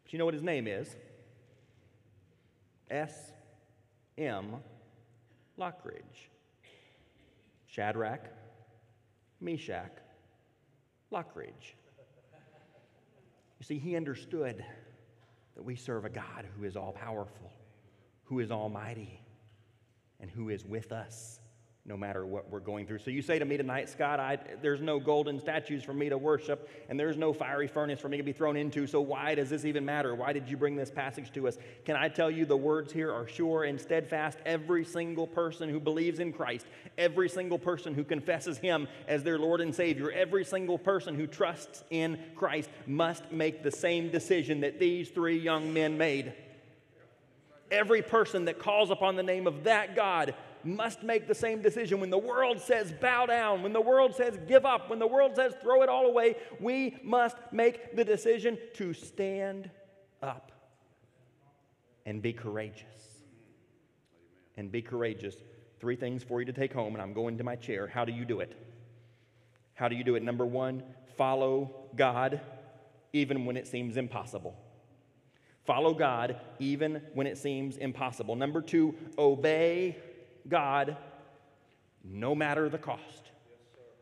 But 0.03 0.11
you 0.11 0.19
know 0.19 0.25
what 0.25 0.33
his 0.33 0.43
name 0.43 0.67
is? 0.67 0.93
S.M. 2.91 4.57
Lockridge. 5.57 6.27
Shadrach, 7.67 8.25
Meshach, 9.39 9.93
Lockridge. 11.09 11.77
You 13.59 13.65
see, 13.65 13.79
he 13.79 13.95
understood 13.95 14.63
that 15.55 15.63
we 15.63 15.75
serve 15.75 16.05
a 16.05 16.09
God 16.09 16.45
who 16.57 16.63
is 16.65 16.75
all 16.75 16.91
powerful, 16.91 17.51
who 18.23 18.39
is 18.39 18.51
almighty, 18.51 19.19
and 20.19 20.29
who 20.29 20.49
is 20.49 20.65
with 20.65 20.91
us 20.91 21.39
no 21.87 21.95
matter 21.95 22.25
what 22.25 22.49
we're 22.51 22.59
going 22.59 22.85
through. 22.85 22.99
So 22.99 23.09
you 23.11 23.21
say 23.21 23.39
to 23.39 23.45
me 23.45 23.55
tonight, 23.55 23.87
Scott, 23.87 24.19
I, 24.19 24.37
there's 24.61 24.81
no 24.81 24.99
golden 24.99 25.39
statues 25.39 25.83
for 25.83 25.93
me 25.93 26.09
to 26.09 26.17
worship, 26.17 26.69
and 26.89 26.99
there's 26.99 27.15
no 27.15 27.31
fiery 27.31 27.67
furnace 27.67 28.01
for 28.01 28.09
me 28.09 28.17
to 28.17 28.23
be 28.23 28.33
thrown 28.33 28.57
into, 28.57 28.85
so 28.87 28.99
why 28.99 29.35
does 29.35 29.49
this 29.49 29.63
even 29.63 29.85
matter? 29.85 30.13
Why 30.13 30.33
did 30.33 30.49
you 30.49 30.57
bring 30.57 30.75
this 30.75 30.91
passage 30.91 31.31
to 31.31 31.47
us? 31.47 31.57
Can 31.85 31.95
I 31.95 32.09
tell 32.09 32.29
you 32.29 32.45
the 32.45 32.57
words 32.57 32.91
here 32.91 33.13
are 33.13 33.25
sure 33.25 33.63
and 33.63 33.79
steadfast? 33.79 34.37
Every 34.45 34.83
single 34.83 35.27
person 35.27 35.69
who 35.69 35.79
believes 35.79 36.19
in 36.19 36.33
Christ, 36.33 36.65
every 36.97 37.29
single 37.29 37.57
person 37.57 37.93
who 37.93 38.03
confesses 38.03 38.57
Him 38.57 38.89
as 39.07 39.23
their 39.23 39.39
Lord 39.39 39.61
and 39.61 39.73
Savior, 39.73 40.11
every 40.11 40.43
single 40.43 40.77
person 40.77 41.15
who 41.15 41.25
trusts 41.25 41.85
in 41.89 42.19
Christ 42.35 42.69
must 42.85 43.31
make 43.31 43.63
the 43.63 43.71
same 43.71 44.11
decision 44.11 44.59
that 44.59 44.77
these 44.77 45.07
three 45.07 45.39
young 45.39 45.73
men 45.73 45.97
made. 45.97 46.33
Every 47.71 48.01
person 48.01 48.45
that 48.45 48.59
calls 48.59 48.91
upon 48.91 49.15
the 49.15 49.23
name 49.23 49.47
of 49.47 49.63
that 49.65 49.95
God 49.95 50.35
must 50.63 51.03
make 51.03 51.27
the 51.27 51.35
same 51.35 51.61
decision. 51.61 51.99
When 51.99 52.09
the 52.09 52.17
world 52.17 52.59
says 52.59 52.93
bow 52.93 53.25
down, 53.25 53.63
when 53.63 53.73
the 53.73 53.81
world 53.81 54.15
says 54.15 54.37
give 54.47 54.65
up, 54.65 54.89
when 54.89 54.99
the 54.99 55.07
world 55.07 55.35
says 55.35 55.53
throw 55.61 55.83
it 55.83 55.89
all 55.89 56.05
away, 56.05 56.35
we 56.59 56.97
must 57.03 57.37
make 57.51 57.95
the 57.95 58.03
decision 58.03 58.57
to 58.75 58.93
stand 58.93 59.69
up 60.21 60.51
and 62.05 62.21
be 62.21 62.33
courageous. 62.33 62.85
And 64.55 64.71
be 64.71 64.81
courageous. 64.81 65.35
Three 65.79 65.95
things 65.95 66.23
for 66.23 66.39
you 66.39 66.45
to 66.47 66.53
take 66.53 66.73
home, 66.73 66.95
and 66.95 67.01
I'm 67.01 67.13
going 67.13 67.37
to 67.37 67.43
my 67.43 67.55
chair. 67.55 67.87
How 67.87 68.05
do 68.05 68.11
you 68.11 68.25
do 68.25 68.39
it? 68.39 68.53
How 69.75 69.87
do 69.87 69.95
you 69.95 70.03
do 70.03 70.15
it? 70.15 70.23
Number 70.23 70.45
one, 70.45 70.81
follow 71.15 71.89
God 71.95 72.41
even 73.13 73.45
when 73.45 73.57
it 73.57 73.67
seems 73.67 73.97
impossible. 73.97 74.55
Follow 75.65 75.93
God 75.93 76.37
even 76.59 77.01
when 77.13 77.27
it 77.27 77.37
seems 77.37 77.77
impossible. 77.77 78.35
Number 78.35 78.61
two, 78.61 78.95
obey 79.17 79.97
God 80.47 80.97
no 82.03 82.35
matter 82.35 82.69
the 82.69 82.77
cost. 82.77 83.31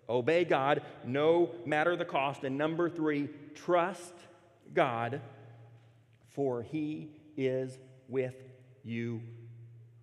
Obey 0.07 0.45
God 0.45 0.81
no 1.03 1.49
matter 1.65 1.95
the 1.95 2.05
cost. 2.05 2.43
And 2.43 2.57
number 2.57 2.89
three, 2.89 3.29
trust 3.55 4.13
God, 4.73 5.21
for 6.29 6.61
he 6.63 7.09
is 7.37 7.77
with 8.07 8.35
you 8.83 9.21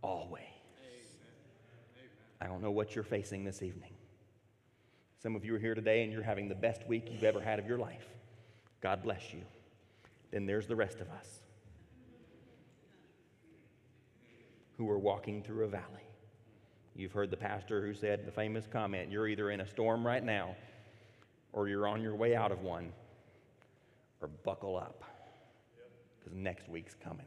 always. 0.02 0.42
I 2.40 2.46
don't 2.46 2.60
know 2.60 2.72
what 2.72 2.94
you're 2.94 3.04
facing 3.04 3.44
this 3.44 3.62
evening. 3.62 3.92
Some 5.22 5.36
of 5.36 5.44
you 5.44 5.54
are 5.54 5.58
here 5.60 5.76
today 5.76 6.02
and 6.02 6.12
you're 6.12 6.22
having 6.22 6.48
the 6.48 6.56
best 6.56 6.84
week 6.88 7.08
you've 7.08 7.22
ever 7.22 7.40
had 7.40 7.60
of 7.60 7.68
your 7.68 7.78
life. 7.78 8.08
God 8.80 9.04
bless 9.04 9.32
you. 9.32 9.42
Then 10.32 10.46
there's 10.46 10.66
the 10.66 10.74
rest 10.74 11.00
of 11.00 11.08
us 11.10 11.42
who 14.76 14.90
are 14.90 14.98
walking 14.98 15.42
through 15.44 15.64
a 15.64 15.68
valley. 15.68 16.02
You've 16.94 17.12
heard 17.12 17.30
the 17.30 17.36
pastor 17.36 17.84
who 17.84 17.94
said 17.94 18.26
the 18.26 18.32
famous 18.32 18.66
comment 18.66 19.10
you're 19.10 19.26
either 19.26 19.50
in 19.50 19.60
a 19.60 19.66
storm 19.66 20.06
right 20.06 20.22
now 20.22 20.54
or 21.52 21.68
you're 21.68 21.86
on 21.86 22.02
your 22.02 22.14
way 22.14 22.34
out 22.34 22.50
of 22.50 22.62
one, 22.62 22.92
or 24.20 24.28
buckle 24.28 24.76
up 24.76 25.04
because 26.18 26.32
next 26.34 26.68
week's 26.68 26.94
coming. 26.94 27.26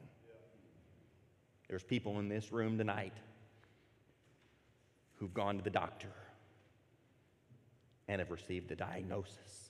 There's 1.69 1.83
people 1.83 2.19
in 2.19 2.29
this 2.29 2.51
room 2.51 2.77
tonight 2.77 3.13
who've 5.15 5.33
gone 5.33 5.57
to 5.57 5.63
the 5.63 5.69
doctor 5.69 6.11
and 8.07 8.19
have 8.19 8.31
received 8.31 8.69
the 8.69 8.75
diagnosis 8.75 9.69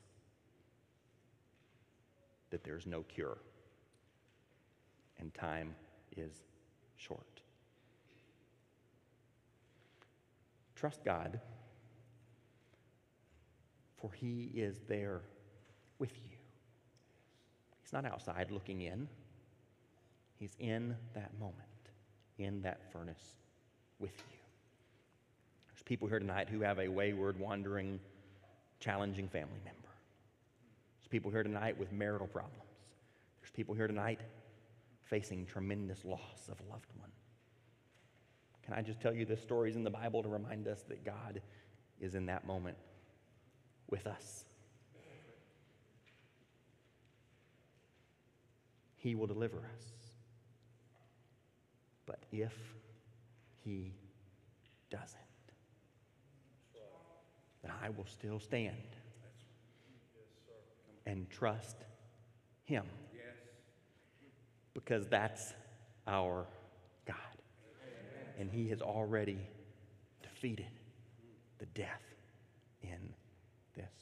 that 2.49 2.63
there's 2.63 2.85
no 2.85 3.01
cure 3.03 3.37
and 5.19 5.33
time 5.33 5.75
is 6.15 6.31
short. 6.97 7.41
Trust 10.85 11.03
God, 11.03 11.39
for 13.97 14.11
He 14.13 14.51
is 14.53 14.81
there 14.87 15.21
with 15.97 16.11
you. 16.15 16.37
He's 17.81 17.91
not 17.91 18.05
outside 18.05 18.51
looking 18.51 18.81
in, 18.81 19.07
He's 20.37 20.55
in 20.59 20.95
that 21.15 21.31
moment, 21.39 21.57
in 22.37 22.61
that 22.61 22.91
furnace 22.91 23.33
with 23.97 24.11
you. 24.11 24.37
There's 25.69 25.81
people 25.81 26.07
here 26.07 26.19
tonight 26.19 26.49
who 26.49 26.61
have 26.61 26.77
a 26.77 26.87
wayward, 26.87 27.39
wandering, 27.39 27.99
challenging 28.79 29.27
family 29.27 29.61
member. 29.65 29.89
There's 30.99 31.09
people 31.09 31.31
here 31.31 31.41
tonight 31.41 31.79
with 31.79 31.91
marital 31.91 32.27
problems. 32.27 32.61
There's 33.41 33.49
people 33.49 33.73
here 33.73 33.87
tonight 33.87 34.19
facing 35.01 35.47
tremendous 35.47 36.05
loss 36.05 36.47
of 36.47 36.59
a 36.59 36.71
loved 36.71 36.91
one. 36.99 37.09
Can 38.65 38.73
I 38.73 38.81
just 38.81 38.99
tell 38.99 39.13
you 39.13 39.25
the 39.25 39.37
stories 39.37 39.75
in 39.75 39.83
the 39.83 39.91
Bible 39.91 40.23
to 40.23 40.29
remind 40.29 40.67
us 40.67 40.83
that 40.89 41.05
God 41.05 41.41
is 42.01 42.15
in 42.15 42.25
that 42.25 42.47
moment 42.47 42.77
with 43.89 44.07
us? 44.07 44.45
He 48.95 49.13
will 49.13 49.27
deliver 49.27 49.57
us. 49.57 49.85
But 52.07 52.23
if 52.31 52.53
He 53.63 53.93
doesn't, 54.89 55.19
then 57.61 57.71
I 57.83 57.89
will 57.89 58.07
still 58.07 58.39
stand 58.39 58.75
and 61.05 61.29
trust 61.29 61.77
Him. 62.63 62.85
Because 64.73 65.07
that's 65.07 65.53
our. 66.07 66.47
And 68.37 68.49
He 68.51 68.69
has 68.69 68.81
already 68.81 69.39
defeated 70.21 70.67
the 71.57 71.65
death 71.67 72.03
in 72.81 73.13
this 73.75 73.93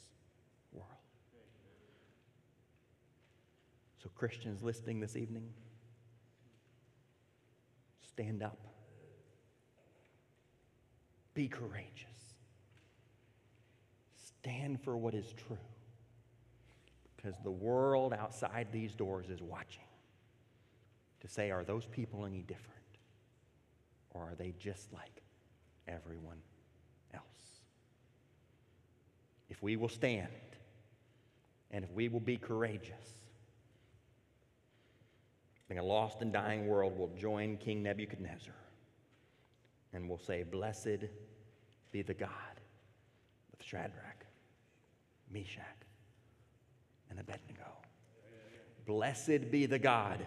world. 0.71 0.87
So, 4.01 4.09
Christians 4.15 4.63
listening 4.63 4.99
this 4.99 5.15
evening, 5.15 5.49
stand 8.01 8.43
up. 8.43 8.59
Be 11.33 11.47
courageous. 11.47 12.35
Stand 14.43 14.81
for 14.81 14.97
what 14.97 15.13
is 15.13 15.33
true. 15.47 15.57
Because 17.15 17.35
the 17.43 17.51
world 17.51 18.13
outside 18.13 18.67
these 18.71 18.93
doors 18.93 19.29
is 19.29 19.41
watching 19.41 19.83
to 21.21 21.27
say, 21.27 21.51
are 21.51 21.63
those 21.63 21.85
people 21.85 22.25
any 22.25 22.41
different? 22.41 22.82
Or 24.13 24.29
are 24.29 24.35
they 24.35 24.53
just 24.59 24.93
like 24.93 25.23
everyone 25.87 26.37
else? 27.13 27.23
If 29.49 29.61
we 29.61 29.75
will 29.75 29.89
stand 29.89 30.27
and 31.71 31.83
if 31.83 31.91
we 31.91 32.07
will 32.07 32.19
be 32.19 32.37
courageous, 32.37 33.17
then 35.67 35.77
a 35.77 35.83
lost 35.83 36.21
and 36.21 36.31
dying 36.31 36.67
world 36.67 36.97
will 36.97 37.11
join 37.17 37.57
King 37.57 37.81
Nebuchadnezzar 37.81 38.53
and 39.93 40.07
will 40.07 40.17
say, 40.17 40.43
Blessed 40.43 41.05
be 41.91 42.01
the 42.01 42.13
God 42.13 42.29
of 43.53 43.65
Shadrach, 43.65 44.25
Meshach, 45.31 45.63
and 47.09 47.19
Abednego. 47.19 47.63
Blessed 48.85 49.49
be 49.49 49.65
the 49.65 49.79
God 49.79 50.25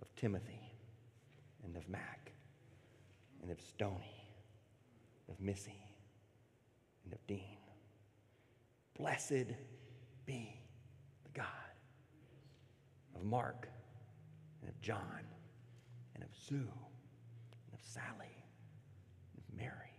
of 0.00 0.14
Timothy 0.16 0.72
and 1.64 1.76
of 1.76 1.88
Mac 1.88 2.21
and 3.42 3.50
of 3.50 3.60
Stony, 3.60 4.24
of 5.28 5.40
Missy 5.40 5.82
and 7.04 7.12
of 7.12 7.26
Dean. 7.26 7.58
Blessed 8.98 9.52
be 10.24 10.60
the 11.24 11.30
God 11.34 11.46
of 13.16 13.24
Mark 13.24 13.68
and 14.60 14.70
of 14.70 14.80
John 14.80 15.20
and 16.14 16.22
of 16.22 16.30
Sue 16.48 16.56
and 16.56 17.74
of 17.74 17.80
Sally 17.80 18.36
and 19.32 19.42
of 19.42 19.58
Mary. 19.58 19.98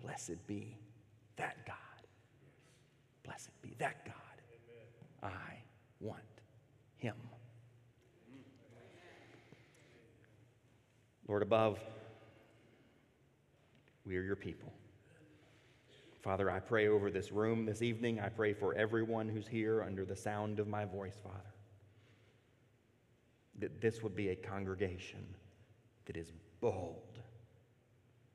Blessed 0.00 0.46
be 0.46 0.78
that 1.36 1.66
God. 1.66 1.76
Blessed 3.24 3.50
be 3.62 3.74
that 3.78 4.04
God. 4.04 4.14
I 5.22 5.62
want 6.00 6.20
him. 6.96 7.14
Lord 11.28 11.42
above, 11.42 11.78
we 14.12 14.18
are 14.18 14.22
your 14.22 14.36
people. 14.36 14.70
Father, 16.20 16.50
I 16.50 16.60
pray 16.60 16.88
over 16.88 17.10
this 17.10 17.32
room 17.32 17.64
this 17.64 17.80
evening. 17.80 18.20
I 18.20 18.28
pray 18.28 18.52
for 18.52 18.74
everyone 18.74 19.26
who's 19.26 19.48
here 19.48 19.82
under 19.82 20.04
the 20.04 20.14
sound 20.14 20.58
of 20.58 20.68
my 20.68 20.84
voice, 20.84 21.16
Father, 21.22 21.54
that 23.58 23.80
this 23.80 24.02
would 24.02 24.14
be 24.14 24.28
a 24.28 24.36
congregation 24.36 25.24
that 26.04 26.18
is 26.18 26.30
bold, 26.60 27.20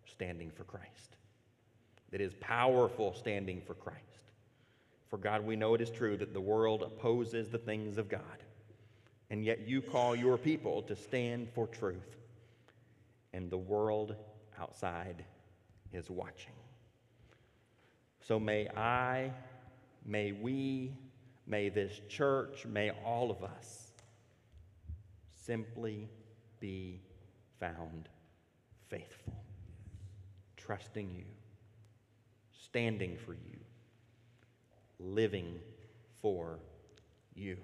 standing 0.08 0.50
for 0.50 0.64
Christ, 0.64 1.18
that 2.10 2.22
is 2.22 2.34
powerful, 2.42 3.14
standing 3.14 3.62
for 3.62 3.76
Christ. 3.76 4.02
For 5.10 5.18
God, 5.18 5.46
we 5.46 5.56
know 5.56 5.76
it 5.76 5.82
is 5.82 5.92
true 5.92 6.18
that 6.18 6.34
the 6.34 6.42
world 6.42 6.82
opposes 6.82 7.50
the 7.50 7.60
things 7.60 8.00
of 8.00 8.10
God, 8.10 8.44
and 9.30 9.46
yet 9.46 9.68
you 9.68 9.84
call 9.84 10.16
your 10.16 10.40
people 10.40 10.82
to 10.82 10.96
stand 10.96 11.48
for 11.54 11.68
truth, 11.68 12.16
and 13.32 13.52
the 13.52 13.60
world 13.60 14.16
outside 14.60 15.24
is 15.94 16.10
watching. 16.10 16.54
So 18.20 18.40
may 18.40 18.68
I, 18.70 19.32
may 20.06 20.34
we, 20.34 20.94
may 21.46 21.70
this 21.70 22.02
church, 22.10 22.66
may 22.66 22.92
all 23.06 23.32
of 23.32 23.44
us 23.44 23.92
simply 25.46 26.10
be 26.60 27.00
found 27.60 28.10
faithful, 28.90 29.34
trusting 30.58 31.10
you, 31.16 31.26
standing 32.52 33.18
for 33.18 33.34
you, 33.34 33.58
living 35.00 35.60
for 36.22 36.60
you. 37.34 37.58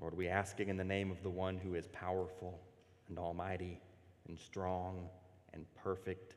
Lord, 0.00 0.16
we 0.16 0.28
asking 0.28 0.68
in 0.68 0.76
the 0.76 0.84
name 0.84 1.10
of 1.10 1.22
the 1.22 1.30
one 1.30 1.56
who 1.56 1.74
is 1.74 1.86
powerful 1.88 2.60
and 3.08 3.18
almighty 3.18 3.80
and 4.28 4.38
strong 4.38 5.08
and 5.52 5.64
perfect 5.76 6.34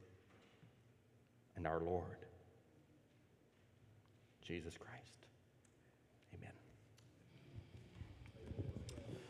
and 1.57 1.67
our 1.67 1.79
Lord, 1.79 2.17
Jesus 4.45 4.77
Christ. 4.77 5.16